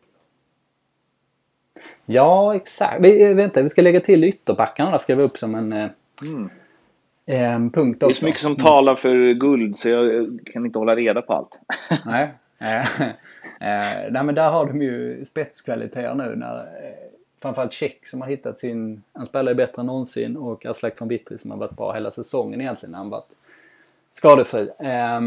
Ja, 2.07 2.55
exakt. 2.55 3.01
Vi, 3.01 3.23
eh, 3.23 3.35
vänta, 3.35 3.63
vi 3.63 3.69
ska 3.69 3.83
lägga 3.83 4.01
till 4.01 4.25
ytterbackarna 4.25 4.91
där, 4.91 4.99
skriva 4.99 5.23
upp 5.23 5.39
som 5.39 5.55
en, 5.55 5.73
eh, 5.73 5.89
mm. 6.27 6.51
en 7.27 7.71
punkt 7.71 8.03
också. 8.03 8.07
Det 8.07 8.13
är 8.13 8.15
så 8.15 8.25
mycket 8.25 8.41
som 8.41 8.57
talar 8.57 8.95
för 8.95 9.33
guld 9.33 9.79
så 9.79 9.89
jag 9.89 10.39
kan 10.53 10.67
inte 10.67 10.79
hålla 10.79 10.97
reda 10.97 11.23
på 11.23 11.33
allt. 11.33 11.61
Nej. 12.07 12.29
Eh, 12.59 13.03
eh, 13.03 14.11
nej 14.11 14.25
men 14.25 14.35
där 14.35 14.51
har 14.51 14.67
de 14.67 14.83
ju 14.83 15.25
spetskvaliteter 15.25 16.15
nu 16.15 16.37
när 16.37 16.57
eh, 16.59 17.11
framförallt 17.43 17.73
Check 17.73 18.07
som 18.07 18.21
har 18.21 18.29
hittat 18.29 18.61
sin, 18.61 19.03
han 19.13 19.27
spelar 19.27 19.53
ju 19.53 19.57
bättre 19.57 19.81
än 19.81 19.87
någonsin 19.87 20.37
och 20.37 20.67
Aslak 20.67 21.01
von 21.01 21.09
Witry 21.09 21.39
som 21.39 21.51
har 21.51 21.59
varit 21.59 21.77
bra 21.77 21.93
hela 21.93 22.11
säsongen 22.11 22.61
egentligen 22.61 22.91
när 22.91 22.99
han 22.99 23.11
varit 23.11 23.33
skadefri. 24.11 24.71
Eh, 24.79 25.21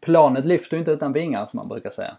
planet 0.00 0.44
lyfter 0.44 0.76
inte 0.76 0.90
utan 0.90 1.12
vingar 1.12 1.44
som 1.44 1.58
man 1.58 1.68
brukar 1.68 1.90
säga. 1.90 2.16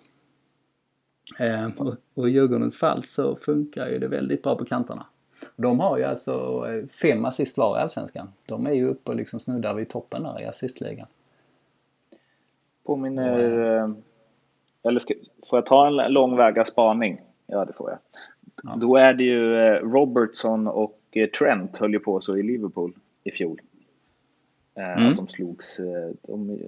Eh, 1.40 1.70
och, 1.78 1.96
och 2.14 2.30
i 2.30 2.32
Djurgårdens 2.32 2.78
fall 2.78 3.04
så 3.04 3.36
funkar 3.36 3.88
ju 3.88 4.00
det 4.00 4.08
väldigt 4.08 4.44
bra 4.44 4.56
på 4.56 4.66
kanterna. 4.66 5.06
De 5.56 5.80
har 5.80 5.98
ju 5.98 6.04
alltså 6.04 6.66
eh, 6.70 6.88
fem 6.88 7.26
assist 7.26 7.58
var 7.58 7.78
i 7.78 7.82
Allsvenskan. 7.82 8.34
De 8.46 8.68
är 8.68 8.72
ju 8.72 8.88
uppe 8.88 9.12
och 9.12 9.18
liksom 9.18 9.40
snuddar 9.40 9.74
vid 9.74 9.90
toppen 9.90 10.24
där 10.24 10.42
i 10.42 10.46
assistligan. 10.46 11.08
Påminner... 12.86 13.60
Eh, 13.78 13.90
eller 14.84 15.00
ska, 15.00 15.14
får 15.50 15.58
jag 15.58 15.66
ta 15.66 15.88
en 15.88 16.14
långväga 16.14 16.66
spaning? 16.66 17.22
Ja, 17.48 17.66
det 17.66 17.74
får 17.74 17.90
jag. 17.90 18.00
Ja. 18.64 18.76
Då 18.76 18.96
är 18.96 19.14
det 19.14 19.24
ju 19.24 19.56
eh, 19.56 19.82
Robertson 19.82 20.68
och 20.68 21.00
Trent 21.40 21.78
höll 21.78 21.94
ju 21.94 22.00
på 22.00 22.22
så 22.22 22.38
i 22.38 22.44
Liverpool 22.44 22.94
i 23.24 23.32
fjol. 23.32 23.62
Mm. 24.78 25.10
Att 25.10 25.18
de 25.18 25.28
slogs. 25.28 25.80
De, 26.22 26.60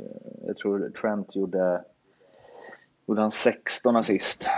jag 0.47 0.57
tror 0.57 0.89
Trent 0.89 1.35
gjorde, 1.35 1.81
gjorde 3.07 3.21
han 3.21 3.31
16 3.31 3.95
assist. 3.95 4.49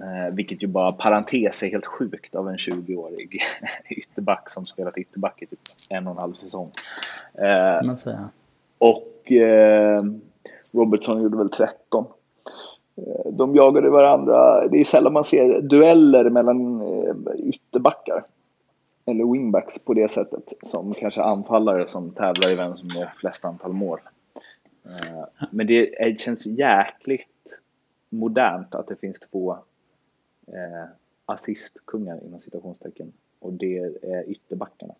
Eh, 0.00 0.34
vilket 0.34 0.62
ju 0.62 0.66
bara 0.66 0.92
parentes 0.92 1.62
är 1.62 1.68
helt 1.68 1.86
sjukt 1.86 2.36
av 2.36 2.48
en 2.48 2.56
20-årig 2.56 3.42
ytterback 3.90 4.50
som 4.50 4.64
spelat 4.64 4.98
ytterback 4.98 5.42
i 5.42 5.46
typ 5.46 5.58
en 5.90 6.06
och 6.06 6.12
en 6.12 6.18
halv 6.18 6.32
säsong. 6.32 6.70
Eh, 7.34 7.86
man 7.86 7.96
säga. 7.96 8.28
Och 8.78 9.32
eh, 9.32 10.02
Robertson 10.72 11.22
gjorde 11.22 11.36
väl 11.36 11.50
13. 11.50 12.06
Eh, 12.96 13.32
de 13.32 13.54
jagade 13.54 13.90
varandra. 13.90 14.68
Det 14.68 14.80
är 14.80 14.84
sällan 14.84 15.12
man 15.12 15.24
ser 15.24 15.60
dueller 15.60 16.30
mellan 16.30 16.80
eh, 16.80 17.14
ytterbackar 17.38 18.24
eller 19.10 19.32
wingbacks 19.32 19.78
på 19.78 19.94
det 19.94 20.10
sättet 20.10 20.52
som 20.62 20.94
kanske 20.94 21.22
anfallare 21.22 21.88
som 21.88 22.10
tävlar 22.10 22.52
i 22.52 22.56
vem 22.56 22.76
som 22.76 22.88
gör 22.88 23.12
flest 23.16 23.44
antal 23.44 23.72
mål. 23.72 24.00
Eh, 24.84 25.46
men 25.50 25.66
det 25.66 26.20
känns 26.20 26.46
jäkligt 26.46 27.28
modernt 28.08 28.74
att 28.74 28.88
det 28.88 28.96
finns 28.96 29.20
två 29.20 29.52
eh, 30.46 30.88
assistkungar 31.26 32.24
inom 32.24 32.40
citationstecken. 32.40 33.12
Och 33.38 33.52
det 33.52 33.78
är 34.02 34.30
ytterbackarna. 34.30 34.94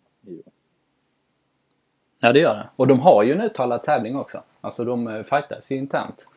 Ja 2.19 2.33
det 2.33 2.39
gör 2.39 2.55
det. 2.55 2.69
Och 2.75 2.87
de 2.87 2.99
har 2.99 3.23
ju 3.23 3.33
en 3.33 3.41
uttalad 3.41 3.83
tävling 3.83 4.15
också. 4.15 4.43
Alltså 4.61 4.85
de 4.85 5.07
eh, 5.07 5.23
fightas 5.23 5.71
ju 5.71 5.75
internt. 5.75 6.27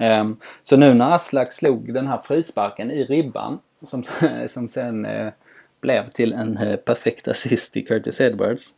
Um, 0.00 0.36
så 0.62 0.76
nu 0.76 0.94
när 0.94 1.14
Aslak 1.14 1.52
slog 1.52 1.94
den 1.94 2.06
här 2.06 2.18
frisparken 2.18 2.90
i 2.90 3.04
ribban 3.04 3.58
som, 3.82 4.04
som 4.48 4.68
sen 4.68 5.06
uh, 5.06 5.32
blev 5.84 6.10
till 6.10 6.32
en 6.32 6.58
uh, 6.58 6.76
perfekt 6.76 7.28
assist 7.28 7.76
i 7.76 7.82
Curtis 7.82 8.20
Edwards. 8.20 8.74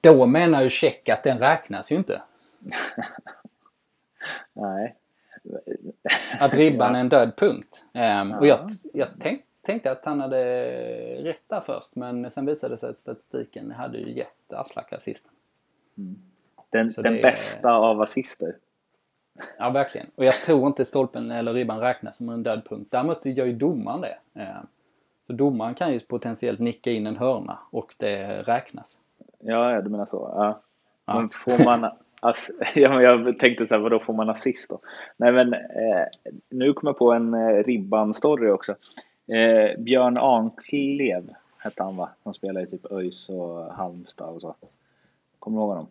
Då 0.00 0.26
menar 0.26 0.62
ju 0.62 0.70
Check 0.70 1.08
att 1.08 1.22
den 1.22 1.38
räknas 1.38 1.92
ju 1.92 1.96
inte. 1.96 2.22
Nej. 4.52 4.94
Att 6.38 6.54
ribban 6.54 6.94
är 6.94 7.00
en 7.00 7.08
död 7.08 7.32
punkt. 7.36 7.84
Um, 7.92 8.32
och 8.32 8.46
jag, 8.46 8.70
jag 8.92 9.08
tänk, 9.20 9.44
tänkte 9.62 9.90
att 9.90 10.04
han 10.04 10.20
hade 10.20 10.44
rätt 11.22 11.42
där 11.46 11.60
först 11.60 11.96
men 11.96 12.30
sen 12.30 12.46
visade 12.46 12.74
det 12.74 12.78
sig 12.78 12.90
att 12.90 12.98
statistiken 12.98 13.70
hade 13.70 13.98
ju 13.98 14.12
gett 14.12 14.52
Aslak 14.52 14.92
assisten. 14.92 15.30
Mm. 15.98 16.16
Den, 16.70 16.90
den 16.96 17.22
bästa 17.22 17.72
av 17.72 18.00
assister. 18.00 18.56
Ja, 19.58 19.70
verkligen. 19.70 20.06
Och 20.14 20.24
jag 20.24 20.42
tror 20.42 20.66
inte 20.66 20.84
stolpen 20.84 21.30
eller 21.30 21.52
ribban 21.52 21.80
räknas 21.80 22.16
som 22.16 22.28
en 22.28 22.42
död 22.42 22.62
punkt. 22.68 22.88
Däremot 22.90 23.26
gör 23.26 23.46
ju 23.46 23.52
domaren 23.52 24.00
det. 24.00 24.18
Så 25.26 25.32
domaren 25.32 25.74
kan 25.74 25.92
ju 25.92 26.00
potentiellt 26.00 26.60
nicka 26.60 26.90
in 26.90 27.06
en 27.06 27.16
hörna 27.16 27.58
och 27.70 27.94
det 27.96 28.42
räknas. 28.42 28.98
Ja, 29.38 29.80
du 29.80 29.90
menar 29.90 30.06
så. 30.06 30.32
Ja. 30.36 30.60
ja. 31.06 31.28
får 31.32 31.64
man 31.64 31.90
Ass, 32.24 32.50
ja, 32.74 33.02
jag 33.02 33.38
tänkte 33.38 33.66
så 33.66 33.74
här, 33.74 33.80
vadå 33.80 34.00
får 34.00 34.12
man 34.14 34.30
assist 34.30 34.70
då? 34.70 34.80
Nej 35.16 35.32
men 35.32 35.54
eh, 35.54 36.04
nu 36.50 36.72
kommer 36.72 36.90
jag 36.90 36.98
på 36.98 37.12
en 37.12 37.34
eh, 37.34 37.64
Ribban-story 37.64 38.50
också. 38.50 38.74
Eh, 39.26 39.80
Björn 39.80 40.18
Anklev 40.18 41.30
hette 41.58 41.82
han 41.82 41.96
va? 41.96 42.08
Han 42.24 42.34
spelar 42.34 42.60
i 42.60 42.66
typ 42.66 42.92
ÖIS 42.92 43.28
och 43.28 43.74
Halmstad 43.74 44.34
och 44.34 44.40
så. 44.40 44.54
Kommer 45.38 45.56
du 45.56 45.60
ihåg 45.60 45.68
honom? 45.68 45.86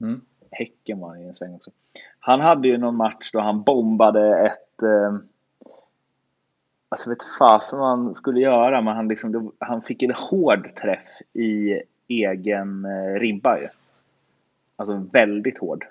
Mm. 0.00 0.20
Häcken 0.50 1.00
var 1.00 1.08
han 1.08 1.20
i 1.20 1.26
en 1.26 1.34
sväng 1.34 1.54
också. 1.54 1.70
Han 2.20 2.40
hade 2.40 2.68
ju 2.68 2.78
någon 2.78 2.96
match 2.96 3.30
då 3.32 3.40
han 3.40 3.62
bombade 3.62 4.46
ett 4.46 4.82
eh, 4.82 5.18
Alltså 6.96 7.10
vet 7.10 7.38
fasen 7.38 7.78
vad 7.78 7.88
han 7.88 8.14
skulle 8.14 8.40
göra 8.40 8.80
men 8.80 8.96
han, 8.96 9.08
liksom, 9.08 9.52
han 9.58 9.82
fick 9.82 10.02
en 10.02 10.14
hård 10.30 10.74
träff 10.74 11.20
i 11.32 11.80
egen 12.08 12.84
eh, 12.84 13.20
ribba 13.20 13.58
ju 13.58 13.68
alltså 14.76 15.06
väldigt 15.12 15.58
hård, 15.58 15.86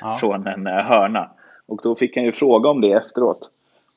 ja. 0.00 0.16
från 0.20 0.46
en 0.46 0.66
eh, 0.66 0.72
hörna. 0.72 1.30
Och 1.66 1.80
då 1.82 1.94
fick 1.94 2.16
han 2.16 2.24
ju 2.24 2.32
fråga 2.32 2.68
om 2.68 2.80
det 2.80 2.92
efteråt. 2.92 3.50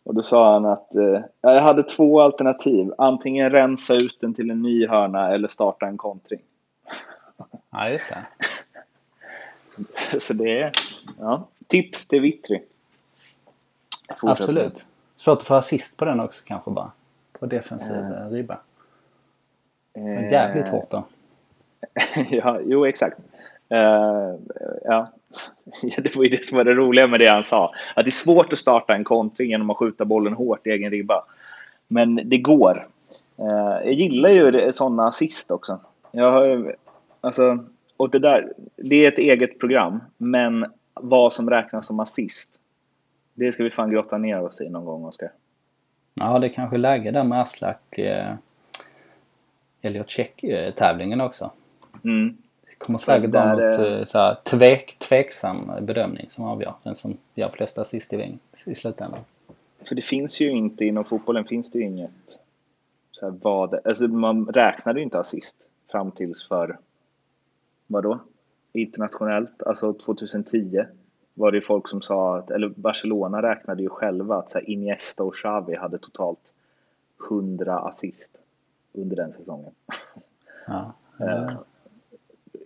Och 0.03 0.15
då 0.15 0.23
sa 0.23 0.53
han 0.53 0.65
att 0.65 0.95
eh, 0.95 1.21
jag 1.41 1.61
hade 1.61 1.83
två 1.83 2.21
alternativ. 2.21 2.93
Antingen 2.97 3.51
rensa 3.51 3.95
ut 3.95 4.17
den 4.21 4.33
till 4.33 4.49
en 4.49 4.61
ny 4.61 4.87
hörna 4.87 5.33
eller 5.33 5.47
starta 5.47 5.85
en 5.85 5.97
kontring. 5.97 6.39
Ja, 7.71 7.89
just 7.89 8.09
det. 8.09 8.25
Så 10.19 10.33
det 10.33 10.61
är 10.61 10.71
ja, 11.19 11.47
tips 11.67 12.07
till 12.07 12.21
Vittry. 12.21 12.61
Absolut. 14.21 14.85
Svårt 15.19 15.37
att 15.37 15.47
få 15.47 15.55
assist 15.55 15.97
på 15.97 16.05
den 16.05 16.19
också 16.19 16.43
kanske 16.45 16.71
bara. 16.71 16.91
På 17.39 17.45
defensiv 17.45 17.97
eh. 17.97 18.29
ribba. 18.29 18.59
Så 19.93 19.99
jävligt 20.31 20.65
eh. 20.65 20.71
hårt 20.71 20.89
då. 20.89 21.03
ja, 22.29 22.59
jo 22.65 22.85
exakt. 22.85 23.17
Uh, 23.73 23.77
ja. 24.83 25.07
det 25.97 26.15
var 26.15 26.23
ju 26.23 26.29
det 26.29 26.45
som 26.45 26.57
var 26.57 26.63
det 26.63 26.73
roliga 26.73 27.07
med 27.07 27.19
det 27.19 27.27
han 27.27 27.43
sa. 27.43 27.73
Att 27.95 28.05
det 28.05 28.09
är 28.09 28.11
svårt 28.11 28.53
att 28.53 28.59
starta 28.59 28.95
en 28.95 29.03
kontring 29.03 29.49
genom 29.49 29.69
att 29.69 29.77
skjuta 29.77 30.05
bollen 30.05 30.33
hårt 30.33 30.67
i 30.67 30.69
egen 30.69 30.91
ribba. 30.91 31.23
Men 31.87 32.21
det 32.25 32.37
går. 32.37 32.87
Uh, 33.39 33.85
jag 33.85 33.93
gillar 33.93 34.29
ju 34.29 34.71
sådana 34.71 35.07
assist 35.07 35.51
också. 35.51 35.79
Jag 36.11 36.31
har, 36.31 36.75
alltså, 37.21 37.65
och 37.97 38.09
det, 38.09 38.19
där, 38.19 38.53
det 38.75 39.05
är 39.05 39.07
ett 39.07 39.19
eget 39.19 39.59
program, 39.59 39.99
men 40.17 40.65
vad 40.93 41.33
som 41.33 41.49
räknas 41.49 41.87
som 41.87 41.99
assist, 41.99 42.58
det 43.39 43.51
ska 43.51 43.63
vi 43.63 43.69
fan 43.69 43.89
grotta 43.89 44.17
ner 44.17 44.41
oss 44.41 44.61
i 44.61 44.69
någon 44.69 44.85
gång, 44.85 45.05
Oskar. 45.05 45.31
Ja, 46.13 46.39
det 46.39 46.47
är 46.47 46.53
kanske 46.53 46.77
läge 46.77 47.11
där 47.11 47.23
med 47.23 47.41
Aslak, 47.41 47.97
eh, 47.97 48.33
Elliot 49.81 50.09
Check-tävlingen 50.09 51.21
också. 51.21 51.51
Mm 52.03 52.37
kommer 52.79 52.99
säkert 52.99 53.29
vara 53.29 53.55
något 53.55 53.79
eh, 53.79 54.03
så 54.03 54.17
här, 54.17 54.37
tvek, 54.43 54.99
tveksam 54.99 55.71
bedömning 55.81 56.27
som 56.29 56.45
avgör. 56.45 56.73
Den 56.83 56.95
som 56.95 57.17
gör 57.35 57.49
flest 57.49 57.77
assist 57.77 58.13
i, 58.13 58.37
i 58.65 58.75
slutändan. 58.75 59.19
För 59.87 59.95
det 59.95 60.01
finns 60.01 60.41
ju 60.41 60.51
inte 60.51 60.85
inom 60.85 61.05
fotbollen 61.05 61.45
finns 61.45 61.71
det 61.71 61.79
ju 61.79 61.85
inget 61.85 62.39
så 63.11 63.25
här, 63.25 63.35
vad, 63.41 63.87
alltså 63.87 64.07
man 64.07 64.45
räknade 64.45 64.99
ju 64.99 65.03
inte 65.03 65.19
assist 65.19 65.55
fram 65.91 66.11
tills 66.11 66.47
för 66.47 66.77
vadå? 67.87 68.19
Internationellt, 68.73 69.63
alltså 69.63 69.93
2010 69.93 70.85
var 71.39 71.51
det 71.51 71.57
ju 71.57 71.61
folk 71.61 71.87
som 71.87 72.01
sa 72.01 72.37
att, 72.37 72.51
eller 72.51 72.69
Barcelona 72.69 73.41
räknade 73.41 73.83
ju 73.83 73.89
själva 73.89 74.35
att 74.35 74.49
så 74.49 74.59
här, 74.59 74.69
Iniesta 74.69 75.23
och 75.23 75.33
Xavi 75.33 75.75
hade 75.75 75.97
totalt 75.97 76.53
100 77.29 77.79
assist 77.79 78.31
under 78.93 79.15
den 79.15 79.33
säsongen. 79.33 79.71
Ja, 80.67 80.93
ja 81.17 81.51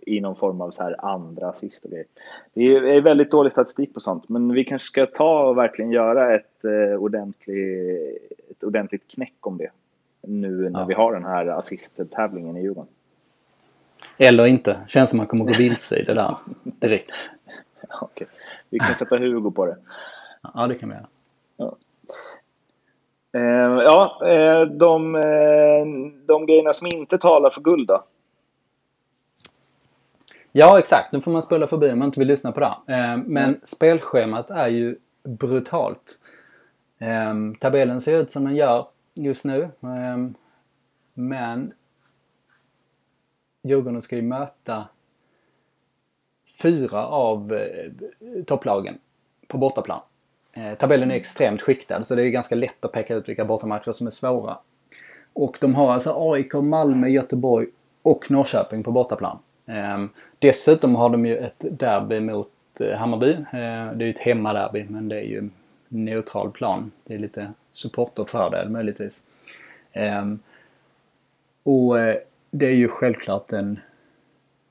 i 0.06 0.20
någon 0.20 0.36
form 0.36 0.60
av 0.60 0.70
så 0.70 0.82
här 0.82 1.04
andra 1.04 1.48
assist 1.48 1.84
och 1.84 1.90
grejer. 1.90 2.06
Det 2.54 2.62
är 2.62 3.00
väldigt 3.00 3.30
dålig 3.30 3.52
statistik 3.52 3.94
på 3.94 4.00
sånt, 4.00 4.28
men 4.28 4.52
vi 4.52 4.64
kanske 4.64 4.86
ska 4.86 5.06
ta 5.06 5.48
och 5.48 5.58
verkligen 5.58 5.90
göra 5.90 6.34
ett, 6.34 6.64
eh, 6.64 6.96
ordentligt, 6.98 8.32
ett 8.50 8.64
ordentligt 8.64 9.08
knäck 9.08 9.46
om 9.46 9.58
det. 9.58 9.70
Nu 10.22 10.70
när 10.70 10.80
ja. 10.80 10.86
vi 10.86 10.94
har 10.94 11.12
den 11.12 11.24
här 11.24 11.46
assisttävlingen 11.46 12.56
i 12.56 12.62
Djurgården. 12.62 12.90
Eller 14.18 14.46
inte. 14.46 14.80
Känns 14.86 15.10
som 15.10 15.16
man 15.16 15.26
kommer 15.26 15.44
gå 15.44 15.52
vilse 15.58 16.00
i 16.00 16.04
det 16.04 16.14
där 16.14 16.36
direkt. 16.62 17.12
Okej. 18.00 18.26
Vi 18.70 18.78
kan 18.78 18.94
sätta 18.94 19.16
Hugo 19.16 19.50
på 19.50 19.66
det. 19.66 19.76
Ja, 20.54 20.66
det 20.66 20.74
kan 20.74 20.88
vi 20.88 20.94
göra. 20.94 21.06
Ja. 21.56 21.76
Eh, 23.34 23.82
ja, 23.82 24.20
eh, 24.26 24.60
de, 24.60 25.14
eh, 25.14 25.86
de 26.26 26.46
grejerna 26.46 26.72
som 26.72 26.86
inte 26.86 27.18
talar 27.18 27.50
för 27.50 27.60
guld 27.60 27.88
då? 27.88 28.04
Ja, 30.52 30.78
exakt. 30.78 31.12
Nu 31.12 31.20
får 31.20 31.30
man 31.30 31.42
spola 31.42 31.66
förbi 31.66 31.90
om 31.90 31.98
man 31.98 32.06
inte 32.06 32.20
vill 32.20 32.28
lyssna 32.28 32.52
på 32.52 32.60
det. 32.60 32.66
Eh, 32.66 33.16
men 33.16 33.44
mm. 33.44 33.60
spelschemat 33.62 34.50
är 34.50 34.68
ju 34.68 34.98
brutalt. 35.22 36.18
Eh, 36.98 37.34
tabellen 37.60 38.00
ser 38.00 38.18
ut 38.18 38.30
som 38.30 38.44
den 38.44 38.56
gör 38.56 38.86
just 39.14 39.44
nu. 39.44 39.62
Eh, 39.62 40.28
men 41.14 41.72
Djurgården 43.62 44.02
ska 44.02 44.16
ju 44.16 44.22
möta 44.22 44.88
fyra 46.62 47.06
av 47.06 47.54
eh, 47.54 48.44
topplagen 48.46 48.98
på 49.48 49.58
bortaplan. 49.58 50.00
Eh, 50.52 50.74
tabellen 50.74 51.10
är 51.10 51.14
extremt 51.14 51.62
skiktad 51.62 52.04
så 52.04 52.14
det 52.14 52.22
är 52.22 52.28
ganska 52.28 52.54
lätt 52.54 52.84
att 52.84 52.92
peka 52.92 53.14
ut 53.14 53.28
vilka 53.28 53.44
bortamatcher 53.44 53.92
som 53.92 54.06
är 54.06 54.10
svåra. 54.10 54.58
Och 55.32 55.56
de 55.60 55.74
har 55.74 55.92
alltså 55.92 56.32
AIK, 56.32 56.54
Malmö, 56.54 57.08
Göteborg 57.08 57.66
och 58.02 58.30
Norrköping 58.30 58.82
på 58.82 58.90
bortaplan. 58.90 59.38
Ehm, 59.66 60.08
dessutom 60.38 60.94
har 60.94 61.10
de 61.10 61.26
ju 61.26 61.36
ett 61.36 61.54
derby 61.58 62.20
mot 62.20 62.50
eh, 62.80 62.98
Hammarby. 62.98 63.36
Det 63.52 63.58
är 63.58 64.02
ju 64.02 64.10
ett 64.10 64.18
hemmaderby 64.18 64.86
men 64.88 65.08
det 65.08 65.16
är 65.16 65.24
ju 65.24 65.48
neutral 65.88 66.50
plan. 66.50 66.90
Det 67.04 67.14
är 67.14 67.18
lite 67.18 67.52
supporterfördel 67.72 68.68
möjligtvis. 68.68 69.26
Ehm, 69.92 70.38
och 71.62 71.96
det 72.50 72.66
är 72.66 72.74
ju 72.74 72.88
självklart 72.88 73.52
en, 73.52 73.80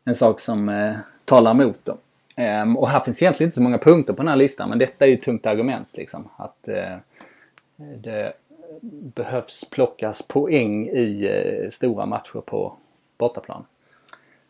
en 0.06 0.16
sak 0.16 0.40
som 0.40 0.70
talar 1.26 1.52
emot 1.52 1.86
dem. 1.86 1.98
Um, 2.38 2.78
och 2.78 2.90
här 2.90 3.00
finns 3.00 3.22
egentligen 3.22 3.48
inte 3.48 3.56
så 3.56 3.64
många 3.64 3.78
punkter 3.78 4.14
på 4.14 4.18
den 4.18 4.28
här 4.28 4.36
listan 4.36 4.70
men 4.70 4.80
detta 4.80 5.06
är 5.06 5.10
ju 5.10 5.16
ett 5.16 5.24
tungt 5.24 5.46
argument 5.46 5.98
liksom. 5.98 6.30
Att 6.38 6.68
uh, 6.68 6.98
det 7.78 8.34
behövs 9.16 9.70
plockas 9.70 10.28
poäng 10.28 10.88
i 10.88 11.30
uh, 11.30 11.70
stora 11.70 12.06
matcher 12.06 12.42
på 12.46 12.78
bortaplan. 13.18 13.66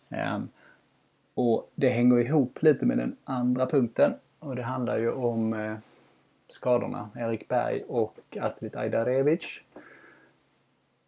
Um, 0.09 0.49
och 1.33 1.71
det 1.75 1.89
hänger 1.89 2.19
ihop 2.19 2.63
lite 2.63 2.85
med 2.85 2.97
den 2.97 3.15
andra 3.23 3.65
punkten 3.65 4.13
och 4.39 4.55
det 4.55 4.63
handlar 4.63 4.97
ju 4.97 5.11
om 5.11 5.53
uh, 5.53 5.77
skadorna. 6.49 7.09
Erik 7.15 7.47
Berg 7.47 7.83
och 7.87 8.17
Astrid 8.41 8.75
Ajdarevic 8.75 9.61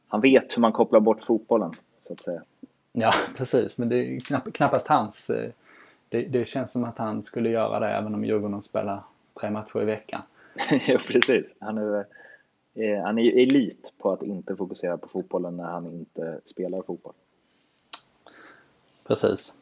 Han 0.09 0.21
vet 0.21 0.57
hur 0.57 0.61
man 0.61 0.73
kopplar 0.73 1.01
bort 1.01 1.23
fotbollen, 1.23 1.73
så 2.03 2.12
att 2.12 2.23
säga. 2.23 2.43
Ja, 2.93 3.14
precis, 3.37 3.79
men 3.79 3.88
det 3.88 3.97
är 3.97 4.21
knapp, 4.21 4.53
knappast 4.53 4.88
hans... 4.88 5.31
Eh, 5.31 5.51
det, 6.09 6.23
det, 6.23 6.45
känns 6.45 6.73
som 6.73 6.85
att 6.85 6.99
han 6.99 7.23
skulle 7.23 7.51
göra 7.51 7.81
det 7.81 7.88
även 7.88 8.14
om 8.14 8.25
Djurgården 8.25 8.62
spelar 8.62 9.01
tre 9.40 9.51
matcher 9.51 9.83
i 9.83 9.85
veckan. 9.85 10.23
ja, 10.87 10.99
precis. 11.07 11.55
Han 11.59 11.79
är, 11.79 12.07
eh, 12.75 13.03
han 13.05 13.19
är 13.19 13.43
elit 13.43 13.93
på 13.99 14.12
att 14.12 14.23
inte 14.23 14.57
fokusera 14.57 14.97
på 14.97 15.09
fotbollen 15.09 15.57
när 15.57 15.64
han 15.64 15.87
inte 15.87 16.40
spelar 16.45 16.83
fotboll. 16.83 17.14
Precis. 19.07 19.53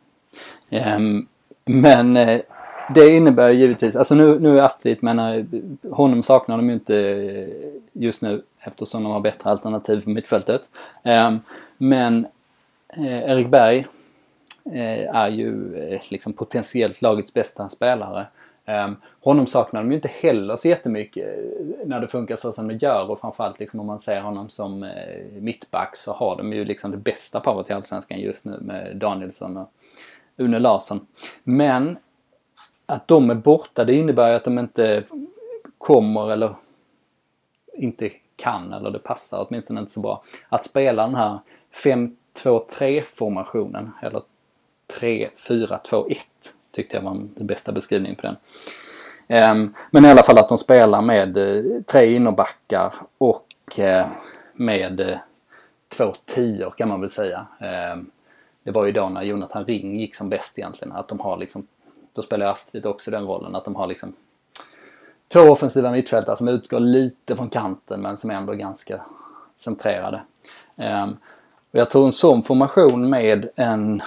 Um, 0.97 1.29
men 1.65 2.17
det 2.95 3.09
innebär 3.09 3.51
givetvis, 3.51 3.97
alltså 3.97 4.15
nu, 4.15 4.39
nu 4.39 4.59
är 4.59 4.63
Astrid, 4.63 5.03
menar, 5.03 5.37
eh, 5.37 5.93
honom 5.93 6.23
saknar 6.23 6.57
de 6.57 6.69
ju 6.69 6.75
inte 6.75 6.97
eh, 6.99 7.71
just 7.93 8.23
nu 8.23 8.43
eftersom 8.59 9.03
de 9.03 9.13
har 9.13 9.21
bättre 9.21 9.51
alternativ 9.51 10.05
på 10.05 10.11
mittfältet. 10.11 10.69
Ehm, 11.03 11.41
men 11.79 12.27
eh, 12.89 13.31
Erik 13.31 13.49
Berg 13.49 13.87
är 15.13 15.29
ju 15.29 15.75
liksom 16.09 16.33
potentiellt 16.33 17.03
lagets 17.03 17.35
bästa 17.35 17.69
spelare. 17.69 18.27
Um, 18.67 18.97
honom 19.21 19.47
saknar 19.47 19.81
de 19.81 19.91
ju 19.91 19.95
inte 19.95 20.11
heller 20.21 20.57
så 20.57 20.69
jättemycket 20.69 21.27
när 21.85 22.01
det 22.01 22.09
funkar 22.09 22.37
så 22.37 22.53
som 22.53 22.69
det 22.69 22.75
gör 22.75 23.11
och 23.11 23.21
framförallt 23.21 23.61
liksom 23.61 23.81
om 23.81 23.87
man 23.87 23.99
ser 23.99 24.21
honom 24.21 24.51
som 24.51 24.91
mittback 25.41 25.97
så 25.97 26.13
har 26.13 26.37
de 26.37 26.53
ju 26.53 26.65
liksom 26.65 26.91
det 26.91 26.97
bästa 26.97 27.41
paret 27.41 27.71
i 27.71 27.73
Allsvenskan 27.73 28.21
just 28.21 28.45
nu 28.45 28.59
med 28.61 28.97
Danielsson 28.97 29.57
och 29.57 29.73
Une 30.37 30.59
Larsson. 30.59 31.07
Men 31.45 31.97
att 32.87 33.09
de 33.09 33.31
är 33.31 33.35
borta 33.35 33.85
det 33.85 33.95
innebär 33.95 34.33
att 34.33 34.45
de 34.45 34.59
inte 34.59 35.05
kommer 35.79 36.33
eller 36.33 36.55
inte 37.75 38.11
kan 38.37 38.73
eller 38.73 38.91
det 38.91 38.99
passar 38.99 39.47
åtminstone 39.49 39.81
inte 39.81 39.93
så 39.93 40.01
bra 40.01 40.23
att 40.49 40.65
spela 40.65 41.03
den 41.03 41.15
här 41.15 41.39
5-2-3 41.85 43.03
formationen 43.03 43.91
eller 44.03 44.23
3-4-2-1 45.01 46.17
tyckte 46.73 46.97
jag 46.97 47.03
var 47.03 47.15
den 47.35 47.47
bästa 47.47 47.73
beskrivningen 47.73 48.17
på 48.17 48.23
den. 48.23 48.37
Ehm, 49.29 49.75
men 49.91 50.05
i 50.05 50.09
alla 50.09 50.23
fall 50.23 50.39
att 50.39 50.49
de 50.49 50.59
spelar 50.59 51.03
med 51.03 51.37
eh, 51.37 51.83
tre 51.83 52.15
innerbackar 52.15 52.95
och 53.19 53.79
eh, 53.79 54.07
med 54.53 55.01
eh, 55.01 55.17
två 55.89 56.15
tior 56.25 56.71
kan 56.71 56.89
man 56.89 57.01
väl 57.01 57.11
säga. 57.11 57.47
Ehm, 57.61 58.11
det 58.63 58.71
var 58.71 58.87
ju 58.87 58.93
då 58.93 59.09
när 59.09 59.23
Jonathan 59.23 59.65
Ring 59.65 60.01
gick 60.01 60.15
som 60.15 60.29
bäst 60.29 60.59
egentligen. 60.59 60.93
Att 60.93 61.09
de 61.09 61.21
har 61.21 61.37
liksom 61.37 61.67
då 62.13 62.23
spelar 62.23 62.47
Astrid 62.47 62.87
också 62.87 63.11
den 63.11 63.27
rollen 63.27 63.55
att 63.55 63.65
de 63.65 63.77
har 63.77 63.87
liksom 63.87 64.13
två 65.29 65.41
offensiva 65.41 65.91
mittfältare 65.91 66.37
som 66.37 66.49
utgår 66.49 66.81
lite 66.81 67.37
från 67.37 67.51
kanten 67.51 68.01
men 68.01 68.17
som 68.17 68.31
är 68.31 68.35
ändå 68.35 68.53
ganska 68.53 69.01
centrerade. 69.57 70.23
Um, 70.77 71.17
och 71.71 71.79
jag 71.79 71.91
tror 71.91 72.07
en 72.07 72.13
sån 72.13 72.43
formation 72.43 73.11
med 73.11 73.49
en 73.57 74.03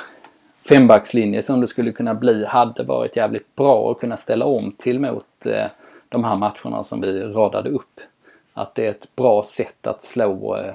fembackslinje 0.69 1.41
som 1.41 1.61
det 1.61 1.67
skulle 1.67 1.91
kunna 1.91 2.13
bli 2.13 2.45
hade 2.45 2.83
varit 2.83 3.15
jävligt 3.15 3.55
bra 3.55 3.91
att 3.91 3.99
kunna 3.99 4.17
ställa 4.17 4.45
om 4.45 4.71
till 4.71 4.99
mot 4.99 5.45
eh, 5.45 5.65
de 6.09 6.23
här 6.23 6.35
matcherna 6.35 6.83
som 6.83 7.01
vi 7.01 7.21
radade 7.21 7.69
upp. 7.69 7.99
Att 8.53 8.75
det 8.75 8.85
är 8.85 8.91
ett 8.91 9.15
bra 9.15 9.43
sätt 9.43 9.87
att 9.87 10.03
slå, 10.03 10.55
eh, 10.55 10.73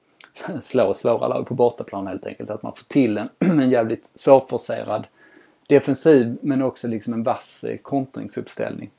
slå 0.60 0.94
svåra 0.94 1.28
lag 1.28 1.46
på 1.46 1.54
bortaplan 1.54 2.06
helt 2.06 2.26
enkelt. 2.26 2.50
Att 2.50 2.62
man 2.62 2.72
får 2.72 2.84
till 2.84 3.18
en, 3.18 3.28
en 3.60 3.70
jävligt 3.70 4.12
svårforcerad 4.14 5.06
defensiv 5.70 6.38
men 6.42 6.62
också 6.62 6.88
liksom 6.88 7.12
en 7.12 7.22
vass 7.22 7.64
eh, 7.64 7.76
kontringsuppställning. 7.76 8.90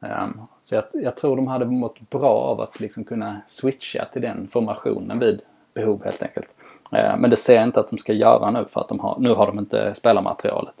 Um, 0.00 0.40
så 0.60 0.74
jag, 0.74 0.84
jag, 0.92 1.16
tror 1.16 1.36
de 1.36 1.46
hade 1.46 1.66
mått 1.66 2.10
bra 2.10 2.34
av 2.34 2.60
att 2.60 2.80
liksom 2.80 3.04
kunna 3.04 3.40
switcha 3.46 4.04
till 4.12 4.22
den 4.22 4.48
formationen 4.48 5.18
vid 5.18 5.40
behov 5.74 6.04
helt 6.04 6.22
enkelt. 6.22 6.54
Uh, 6.92 7.18
men 7.18 7.30
det 7.30 7.36
ser 7.36 7.54
jag 7.54 7.64
inte 7.64 7.80
att 7.80 7.88
de 7.88 7.98
ska 7.98 8.12
göra 8.12 8.50
nu 8.50 8.64
för 8.68 8.80
att 8.80 8.88
de 8.88 9.00
har, 9.00 9.16
nu 9.18 9.34
har 9.34 9.46
de 9.46 9.58
inte 9.58 9.94
spelarmaterialet. 9.94 10.74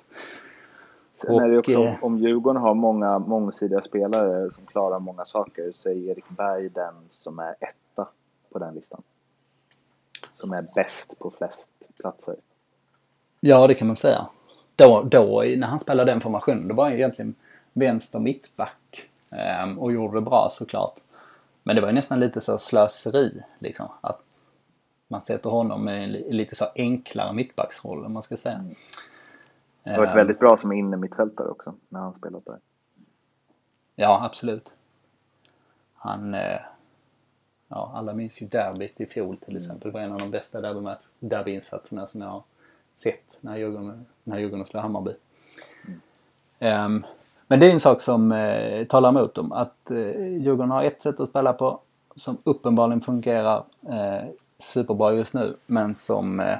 Sen 1.16 1.34
och, 1.34 1.42
är 1.42 1.48
det 1.48 1.58
också, 1.58 1.84
eh, 1.84 2.04
om 2.04 2.18
Djurgården 2.18 2.62
har 2.62 2.74
många 2.74 3.18
mångsidiga 3.18 3.82
spelare 3.82 4.52
som 4.52 4.66
klarar 4.66 4.98
många 4.98 5.24
saker 5.24 5.70
så 5.72 5.88
är 5.88 5.94
Erik 5.94 6.28
Berg 6.28 6.68
den 6.68 6.94
som 7.08 7.38
är 7.38 7.54
etta 7.60 8.08
på 8.52 8.58
den 8.58 8.74
listan. 8.74 9.02
Som 10.32 10.52
är 10.52 10.66
bäst 10.74 11.18
på 11.18 11.30
flest 11.30 11.70
platser. 12.00 12.36
Ja, 13.40 13.66
det 13.66 13.74
kan 13.74 13.86
man 13.86 13.96
säga 13.96 14.26
då, 14.76 15.02
då 15.02 15.42
när 15.56 15.66
han 15.66 15.78
spelade 15.78 16.12
den 16.12 16.20
formationen, 16.20 16.68
då 16.68 16.74
var 16.74 16.84
han 16.84 16.92
egentligen 16.92 17.34
vänster 17.72 18.18
mittback. 18.18 19.08
Um, 19.62 19.78
och 19.78 19.92
gjorde 19.92 20.16
det 20.16 20.20
bra 20.20 20.48
såklart. 20.52 21.00
Men 21.62 21.76
det 21.76 21.82
var 21.82 21.88
ju 21.88 21.94
nästan 21.94 22.20
lite 22.20 22.40
så 22.40 22.58
slöseri 22.58 23.42
liksom. 23.58 23.88
Att 24.00 24.20
man 25.08 25.20
sätter 25.20 25.50
honom 25.50 25.88
i 25.88 26.04
en 26.04 26.12
lite 26.12 26.54
så 26.54 26.64
enklare 26.74 27.32
mittbacksroll 27.32 28.04
om 28.04 28.12
man 28.12 28.22
ska 28.22 28.36
säga. 28.36 28.54
Mm. 28.54 28.74
Det 29.82 29.90
har 29.90 29.98
varit 29.98 30.10
um, 30.10 30.16
väldigt 30.16 30.38
bra 30.38 30.56
som 30.56 30.72
inne 30.72 30.96
mittfältare 30.96 31.48
också 31.48 31.74
när 31.88 32.00
han 32.00 32.14
spelat 32.14 32.44
där. 32.44 32.58
Ja, 33.94 34.24
absolut. 34.24 34.74
Han... 35.94 36.34
Eh, 36.34 36.60
ja, 37.68 37.92
alla 37.94 38.14
minns 38.14 38.42
ju 38.42 38.46
derbyt 38.46 39.00
i 39.00 39.06
fjol 39.06 39.36
till 39.36 39.56
exempel. 39.56 39.92
Det 39.92 39.94
var 39.94 40.00
en 40.00 40.12
av 40.12 40.18
de 40.18 40.30
bästa 40.30 40.60
derbyinsatserna 41.20 42.06
som 42.06 42.20
jag 42.20 42.28
har 42.28 42.42
sett 42.96 43.38
när 43.40 43.56
Djurgården, 43.56 44.06
när 44.24 44.38
Djurgården 44.38 44.66
slår 44.66 44.80
Hammarby. 44.80 45.10
Mm. 46.60 46.84
Um, 46.84 47.06
men 47.48 47.58
det 47.58 47.66
är 47.66 47.72
en 47.72 47.80
sak 47.80 48.00
som 48.00 48.32
eh, 48.32 48.84
talar 48.84 49.08
emot 49.08 49.34
dem. 49.34 49.52
Att 49.52 49.90
eh, 49.90 50.26
Djurgården 50.26 50.70
har 50.70 50.82
ett 50.82 51.02
sätt 51.02 51.20
att 51.20 51.28
spela 51.28 51.52
på 51.52 51.80
som 52.16 52.38
uppenbarligen 52.44 53.00
fungerar 53.00 53.64
eh, 53.88 54.28
superbra 54.58 55.12
just 55.12 55.34
nu. 55.34 55.56
Men 55.66 55.94
som 55.94 56.40
eh, 56.40 56.58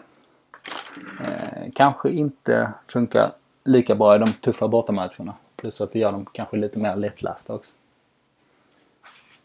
eh, 1.20 1.70
kanske 1.75 2.11
inte 2.11 2.72
funkar 2.88 3.31
lika 3.64 3.94
bra 3.94 4.16
i 4.16 4.18
de 4.18 4.27
tuffa 4.27 4.68
bortamatcherna. 4.68 5.35
Plus 5.57 5.81
att 5.81 5.92
det 5.92 5.99
gör 5.99 6.12
dem 6.12 6.27
kanske 6.33 6.57
lite 6.57 6.79
mer 6.79 6.96
lättlästa 6.96 7.55
också. 7.55 7.75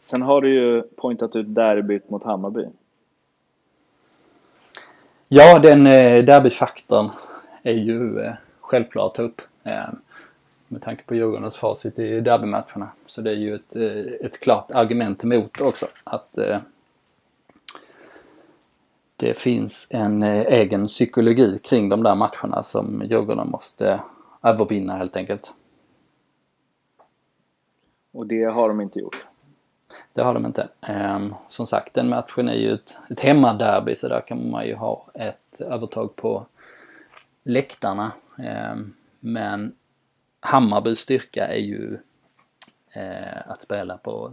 Sen 0.02 0.22
har 0.22 0.40
du 0.40 0.54
ju 0.54 0.82
pointat 0.82 1.36
ut 1.36 1.54
derbyt 1.54 2.10
mot 2.10 2.24
Hammarby. 2.24 2.66
Ja, 5.34 5.58
den 5.58 5.86
eh, 5.86 6.24
derbyfaktorn 6.24 7.10
är 7.62 7.72
ju 7.72 8.20
eh, 8.20 8.34
självklar 8.60 9.06
att 9.06 9.14
ta 9.14 9.22
upp. 9.22 9.40
Eh, 9.64 9.88
med 10.68 10.82
tanke 10.82 11.04
på 11.04 11.14
Djurgårdens 11.14 11.56
facit 11.56 11.98
i 11.98 12.20
derbymatcherna. 12.20 12.88
Så 13.06 13.22
det 13.22 13.30
är 13.30 13.34
ju 13.34 13.54
ett, 13.54 13.76
eh, 13.76 14.26
ett 14.26 14.40
klart 14.40 14.70
argument 14.70 15.24
emot 15.24 15.60
också. 15.60 15.86
Att 16.04 16.38
eh, 16.38 16.58
det 19.16 19.38
finns 19.38 19.86
en 19.90 20.22
eh, 20.22 20.40
egen 20.40 20.86
psykologi 20.86 21.58
kring 21.58 21.88
de 21.88 22.02
där 22.02 22.14
matcherna 22.14 22.62
som 22.62 23.02
Djurgården 23.04 23.50
måste 23.50 24.00
övervinna 24.42 24.96
helt 24.96 25.16
enkelt. 25.16 25.52
Och 28.12 28.26
det 28.26 28.44
har 28.44 28.68
de 28.68 28.80
inte 28.80 28.98
gjort? 28.98 29.26
Det 30.12 30.22
har 30.22 30.34
de 30.34 30.46
inte. 30.46 30.68
Um, 30.88 31.34
som 31.48 31.66
sagt, 31.66 31.94
den 31.94 32.08
matchen 32.08 32.48
är 32.48 32.54
ju 32.54 32.72
ett, 32.72 32.98
ett 33.10 33.20
hemmaderby 33.20 33.94
så 33.94 34.08
där 34.08 34.20
kan 34.20 34.50
man 34.50 34.66
ju 34.66 34.74
ha 34.74 35.06
ett 35.14 35.60
övertag 35.60 36.16
på 36.16 36.46
läktarna. 37.42 38.12
Um, 38.72 38.94
men 39.20 39.74
Hammarbys 40.40 40.98
styrka 40.98 41.46
är 41.46 41.60
ju 41.60 41.98
uh, 42.96 43.50
att 43.50 43.62
spela 43.62 43.96
på 43.96 44.32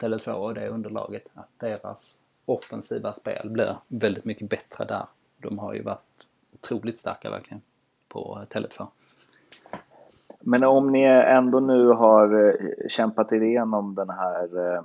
Tele2 0.00 0.30
och 0.30 0.54
det 0.54 0.68
underlaget. 0.68 1.24
Att 1.34 1.50
deras 1.58 2.18
offensiva 2.44 3.12
spel 3.12 3.50
blir 3.50 3.76
väldigt 3.88 4.24
mycket 4.24 4.50
bättre 4.50 4.84
där. 4.84 5.06
De 5.38 5.58
har 5.58 5.74
ju 5.74 5.82
varit 5.82 6.26
otroligt 6.54 6.98
starka 6.98 7.30
verkligen 7.30 7.62
på 8.08 8.38
Tele2. 8.50 8.86
Men 10.40 10.64
om 10.64 10.92
ni 10.92 11.02
ändå 11.04 11.60
nu 11.60 11.86
har 11.86 12.48
eh, 12.48 12.88
kämpat 12.88 13.32
er 13.32 13.42
igenom 13.42 13.94
den 13.94 14.10
här 14.10 14.74
eh, 14.74 14.82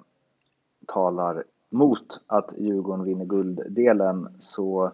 talar 0.94 1.44
mot 1.70 2.24
att 2.28 2.54
Djurgården 2.58 3.06
vinner 3.06 3.26
gulddelen 3.26 4.30
så 4.40 4.92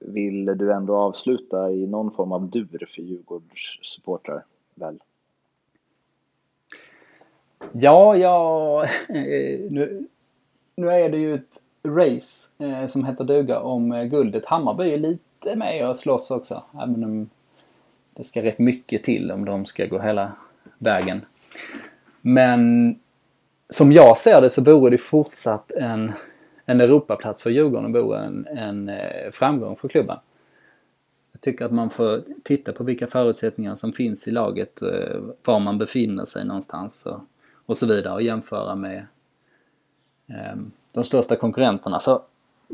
vill 0.00 0.44
du 0.44 0.72
ändå 0.72 0.96
avsluta 0.96 1.70
i 1.70 1.86
någon 1.86 2.10
form 2.10 2.32
av 2.32 2.50
dur 2.50 2.88
för 2.94 3.02
Djurgårds 3.02 3.78
supportrar, 3.82 4.44
väl? 4.74 4.98
Ja, 7.72 8.16
ja, 8.16 8.84
eh, 9.08 9.70
nu, 9.70 10.06
nu 10.74 10.90
är 10.90 11.08
det 11.08 11.18
ju 11.18 11.34
ett 11.34 11.62
race 11.82 12.64
eh, 12.64 12.86
som 12.86 13.04
heter 13.04 13.24
duga 13.24 13.60
om 13.60 13.92
eh, 13.92 14.04
guldet. 14.04 14.46
Hammarby 14.46 14.90
är 14.90 14.98
lite 14.98 15.56
med 15.56 15.88
och 15.88 15.96
slåss 15.96 16.30
också. 16.30 16.62
Även 16.74 17.04
om 17.04 17.30
det 18.14 18.24
ska 18.24 18.42
rätt 18.42 18.58
mycket 18.58 19.04
till 19.04 19.30
om 19.30 19.44
de 19.44 19.66
ska 19.66 19.86
gå 19.86 19.98
hela 19.98 20.32
vägen. 20.78 21.20
Men 22.20 22.94
som 23.70 23.92
jag 23.92 24.18
ser 24.18 24.40
det 24.40 24.50
så 24.50 24.62
vore 24.62 24.90
det 24.90 24.98
fortsatt 24.98 25.70
en, 25.70 26.12
en 26.64 26.80
Europaplats 26.80 27.42
för 27.42 27.50
Djurgården 27.50 27.92
vore 27.92 28.18
en, 28.18 28.46
en 28.46 28.88
eh, 28.88 29.30
framgång 29.32 29.76
för 29.76 29.88
klubben. 29.88 30.18
Jag 31.32 31.40
tycker 31.40 31.64
att 31.64 31.72
man 31.72 31.90
får 31.90 32.22
titta 32.42 32.72
på 32.72 32.84
vilka 32.84 33.06
förutsättningar 33.06 33.74
som 33.74 33.92
finns 33.92 34.28
i 34.28 34.30
laget, 34.30 34.82
eh, 34.82 35.20
var 35.44 35.60
man 35.60 35.78
befinner 35.78 36.24
sig 36.24 36.44
någonstans 36.44 37.06
och, 37.06 37.20
och 37.66 37.78
så 37.78 37.86
vidare 37.86 38.14
och 38.14 38.22
jämföra 38.22 38.74
med 38.74 39.06
um, 40.52 40.70
de 40.92 41.04
största 41.04 41.36
konkurrenterna. 41.36 42.00
Så, 42.00 42.22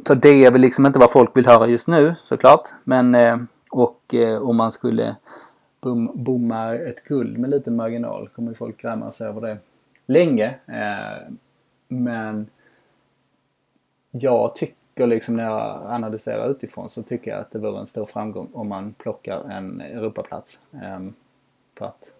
så 0.07 0.15
det 0.15 0.45
är 0.45 0.51
väl 0.51 0.61
liksom 0.61 0.87
inte 0.87 0.99
vad 0.99 1.13
folk 1.13 1.37
vill 1.37 1.47
höra 1.47 1.67
just 1.67 1.89
nu 1.89 2.15
såklart. 2.25 2.69
Men 2.85 3.15
eh, 3.15 3.39
och 3.71 4.15
om 4.41 4.57
man 4.57 4.73
skulle 4.73 5.17
bomma 6.15 6.75
ett 6.75 7.05
guld 7.05 7.39
med 7.39 7.51
lite 7.51 7.71
marginal 7.71 8.29
kommer 8.29 8.55
folk 8.55 8.83
gräma 8.83 9.11
sig 9.11 9.29
över 9.29 9.41
det 9.41 9.59
länge. 10.07 10.55
Eh, 10.67 11.33
men 11.89 12.51
jag 14.11 14.55
tycker 14.55 15.07
liksom 15.07 15.37
när 15.37 15.45
jag 15.45 15.83
analyserar 15.87 16.51
utifrån 16.51 16.91
så 16.91 17.03
tycker 17.03 17.31
jag 17.31 17.41
att 17.41 17.51
det 17.51 17.59
vore 17.59 17.81
en 17.81 17.87
stor 17.87 18.07
framgång 18.07 18.49
om 18.53 18.69
man 18.69 18.93
plockar 18.93 19.51
en 19.51 19.81
Europaplats. 19.81 20.61
Ehm, 20.83 21.15
för 21.79 21.87
att 21.87 22.15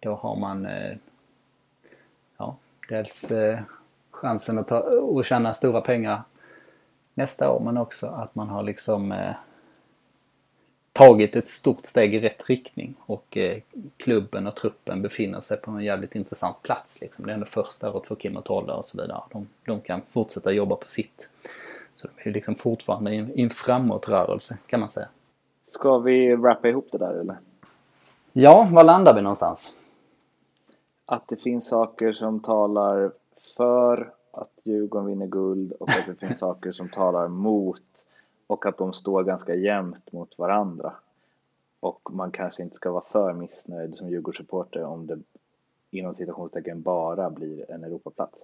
då 0.00 0.14
har 0.14 0.36
man 0.36 0.66
eh, 0.66 0.96
ja, 2.36 2.56
dels 2.88 3.30
eh, 3.30 3.60
chansen 4.10 4.58
att 4.58 4.68
ta, 4.68 4.90
att 5.18 5.26
tjäna 5.26 5.54
stora 5.54 5.80
pengar 5.80 6.22
nästa 7.14 7.50
år 7.50 7.60
men 7.60 7.76
också 7.76 8.06
att 8.06 8.34
man 8.34 8.48
har 8.48 8.62
liksom 8.62 9.12
tagit 10.98 11.36
ett 11.36 11.46
stort 11.46 11.86
steg 11.86 12.14
i 12.14 12.20
rätt 12.20 12.48
riktning 12.48 12.94
och 13.06 13.36
eh, 13.36 13.58
klubben 13.96 14.46
och 14.46 14.54
truppen 14.54 15.02
befinner 15.02 15.40
sig 15.40 15.56
på 15.56 15.70
en 15.70 15.84
jävligt 15.84 16.14
intressant 16.14 16.62
plats. 16.62 17.00
Liksom. 17.00 17.26
Det 17.26 17.32
är 17.32 17.34
ändå 17.34 17.46
första 17.46 17.92
året 17.92 18.06
för 18.06 18.14
Kim 18.14 18.36
och 18.36 18.44
Tolle 18.44 18.72
och 18.72 18.84
så 18.84 19.02
vidare. 19.02 19.22
De, 19.32 19.46
de 19.64 19.80
kan 19.80 20.00
fortsätta 20.08 20.52
jobba 20.52 20.76
på 20.76 20.86
sitt. 20.86 21.28
Så 21.94 22.08
de 22.16 22.28
är 22.30 22.34
liksom 22.34 22.54
fortfarande 22.54 23.14
i 23.14 23.16
en, 23.16 23.38
i 23.38 23.42
en 23.42 23.50
framåtrörelse 23.50 24.58
kan 24.66 24.80
man 24.80 24.88
säga. 24.88 25.08
Ska 25.66 25.98
vi 25.98 26.36
wrappa 26.36 26.68
ihop 26.68 26.88
det 26.92 26.98
där 26.98 27.14
eller? 27.20 27.36
Ja, 28.32 28.68
var 28.72 28.84
landar 28.84 29.14
vi 29.14 29.22
någonstans? 29.22 29.74
Att 31.06 31.28
det 31.28 31.36
finns 31.36 31.68
saker 31.68 32.12
som 32.12 32.40
talar 32.40 33.10
för 33.56 34.12
att 34.32 34.50
Djurgården 34.62 35.06
vinner 35.06 35.26
guld 35.26 35.72
och 35.72 35.90
att 35.90 36.06
det 36.06 36.14
finns 36.26 36.38
saker 36.48 36.72
som 36.72 36.88
talar 36.88 37.28
mot 37.28 38.04
och 38.48 38.66
att 38.66 38.78
de 38.78 38.92
står 38.92 39.24
ganska 39.24 39.54
jämnt 39.54 40.12
mot 40.12 40.38
varandra. 40.38 40.92
Och 41.80 42.08
man 42.12 42.30
kanske 42.30 42.62
inte 42.62 42.76
ska 42.76 42.92
vara 42.92 43.04
för 43.04 43.32
missnöjd 43.32 43.96
som 43.96 44.10
Djurgårdssupporter 44.10 44.84
om 44.84 45.06
det 45.06 45.18
inom 45.90 46.14
citationstecken 46.14 46.82
bara 46.82 47.30
blir 47.30 47.70
en 47.70 47.84
Europaplats. 47.84 48.38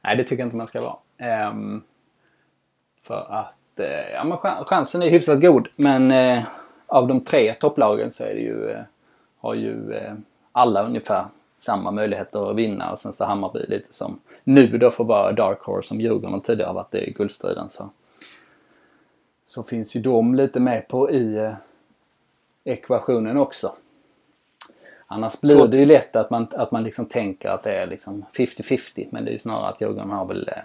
Nej, 0.00 0.16
det 0.16 0.24
tycker 0.24 0.42
jag 0.42 0.46
inte 0.46 0.56
man 0.56 0.66
ska 0.66 0.80
vara. 0.80 1.50
Um, 1.50 1.82
för 3.02 3.26
att 3.30 3.80
uh, 3.80 3.86
ja, 3.86 4.24
men 4.24 4.38
chansen 4.64 5.02
är 5.02 5.10
hyfsat 5.10 5.40
god. 5.40 5.68
Men 5.76 6.10
uh, 6.10 6.44
av 6.86 7.08
de 7.08 7.20
tre 7.20 7.54
topplagen 7.54 8.10
så 8.10 8.24
är 8.24 8.34
det 8.34 8.40
ju, 8.40 8.70
uh, 8.70 8.80
har 9.38 9.54
ju 9.54 9.94
alla 10.52 10.84
ungefär 10.86 11.26
samma 11.56 11.90
möjligheter 11.90 12.50
att 12.50 12.56
vinna. 12.56 12.92
Och 12.92 12.98
sen 12.98 13.12
så 13.12 13.24
Hammarby 13.24 13.66
lite 13.68 13.92
som 13.92 14.20
nu 14.44 14.78
då 14.78 14.90
får 14.90 15.04
vara 15.04 15.32
Dark 15.32 15.62
Horse 15.62 15.88
som 15.88 16.00
Djurgården 16.00 16.40
tidigare 16.40 16.68
har 16.68 16.74
varit 16.74 16.94
i 16.94 17.12
guldstriden. 17.12 17.70
Så 17.70 17.90
så 19.52 19.62
finns 19.62 19.96
ju 19.96 20.00
de 20.00 20.34
lite 20.34 20.60
med 20.60 20.88
på 20.88 21.10
i 21.10 21.36
eh, 21.36 21.54
ekvationen 22.64 23.36
också. 23.36 23.74
Annars 25.06 25.40
blir 25.40 25.56
så 25.56 25.66
det 25.66 25.76
ju 25.76 25.84
lätt 25.84 26.16
att 26.16 26.30
man, 26.30 26.46
att 26.52 26.70
man 26.70 26.84
liksom 26.84 27.06
tänker 27.06 27.48
att 27.48 27.62
det 27.62 27.76
är 27.76 27.86
liksom 27.86 28.24
50-50 28.32 29.08
men 29.10 29.24
det 29.24 29.30
är 29.30 29.32
ju 29.32 29.38
snarare 29.38 29.68
att 29.68 29.80
Djurgården 29.80 30.10
har 30.10 30.26
väl 30.26 30.48
eh, 30.48 30.62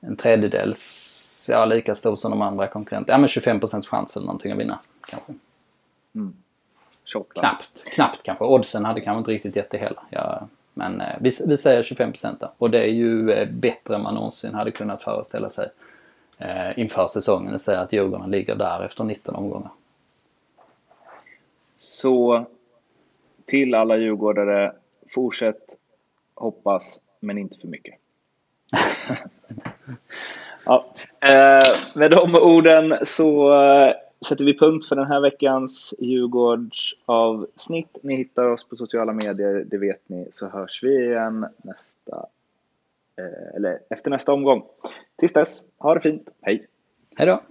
en 0.00 0.16
tredjedels, 0.16 1.50
ja 1.52 1.64
lika 1.64 1.94
stor 1.94 2.14
som 2.14 2.30
de 2.30 2.42
andra 2.42 2.66
konkurrenterna. 2.66 3.14
Ja 3.14 3.18
men 3.18 3.58
25% 3.60 3.86
chans 3.86 4.16
eller 4.16 4.26
någonting 4.26 4.52
att 4.52 4.58
vinna 4.58 4.78
kanske. 5.06 5.34
Mm. 6.14 6.34
Knappt, 7.40 7.84
knappt 7.84 8.22
kanske. 8.22 8.44
Oddsen 8.44 8.84
hade 8.84 9.00
kanske 9.00 9.18
inte 9.18 9.30
riktigt 9.30 9.56
gett 9.56 9.70
det 9.70 9.78
heller. 9.78 10.02
Ja, 10.10 10.48
men 10.74 11.00
eh, 11.00 11.16
vi, 11.20 11.36
vi 11.46 11.58
säger 11.58 11.82
25 11.82 12.12
då. 12.40 12.52
Och 12.58 12.70
det 12.70 12.78
är 12.78 12.92
ju 12.92 13.46
bättre 13.46 13.94
än 13.94 14.02
man 14.02 14.14
någonsin 14.14 14.54
hade 14.54 14.70
kunnat 14.70 15.02
föreställa 15.02 15.50
sig 15.50 15.68
eh, 16.38 16.78
inför 16.78 17.06
säsongen. 17.06 17.52
Det 17.52 17.58
säger 17.58 17.80
att 17.80 17.92
Djurgården 17.92 18.30
ligger 18.30 18.56
där 18.56 18.84
efter 18.84 19.04
19 19.04 19.34
omgångar. 19.34 19.70
Så 21.76 22.46
till 23.46 23.74
alla 23.74 23.96
djurgårdare, 23.96 24.72
fortsätt 25.14 25.78
hoppas, 26.34 27.00
men 27.20 27.38
inte 27.38 27.58
för 27.58 27.68
mycket. 27.68 27.94
ja. 30.64 30.86
eh, 31.20 31.78
med 31.94 32.10
de 32.10 32.34
orden 32.34 32.98
så 33.02 33.62
eh, 33.62 33.92
sätter 34.28 34.44
vi 34.44 34.58
punkt 34.58 34.88
för 34.88 34.96
den 34.96 35.06
här 35.06 35.20
veckans 35.20 35.94
Djurgårdsavsnitt. 35.98 37.96
Ni 38.02 38.16
hittar 38.16 38.44
oss 38.44 38.68
på 38.68 38.76
sociala 38.76 39.12
medier, 39.12 39.64
det 39.70 39.78
vet 39.78 40.08
ni, 40.08 40.28
så 40.32 40.46
hörs 40.46 40.82
vi 40.82 41.04
igen 41.04 41.46
nästa 41.56 42.26
Eh, 43.18 43.56
eller 43.56 43.78
efter 43.90 44.10
nästa 44.10 44.32
omgång. 44.32 44.62
Tills 45.18 45.32
dess, 45.32 45.64
ha 45.78 45.94
det 45.94 46.00
fint. 46.00 46.34
Hej! 46.42 46.66
Hej 47.16 47.26
då! 47.26 47.42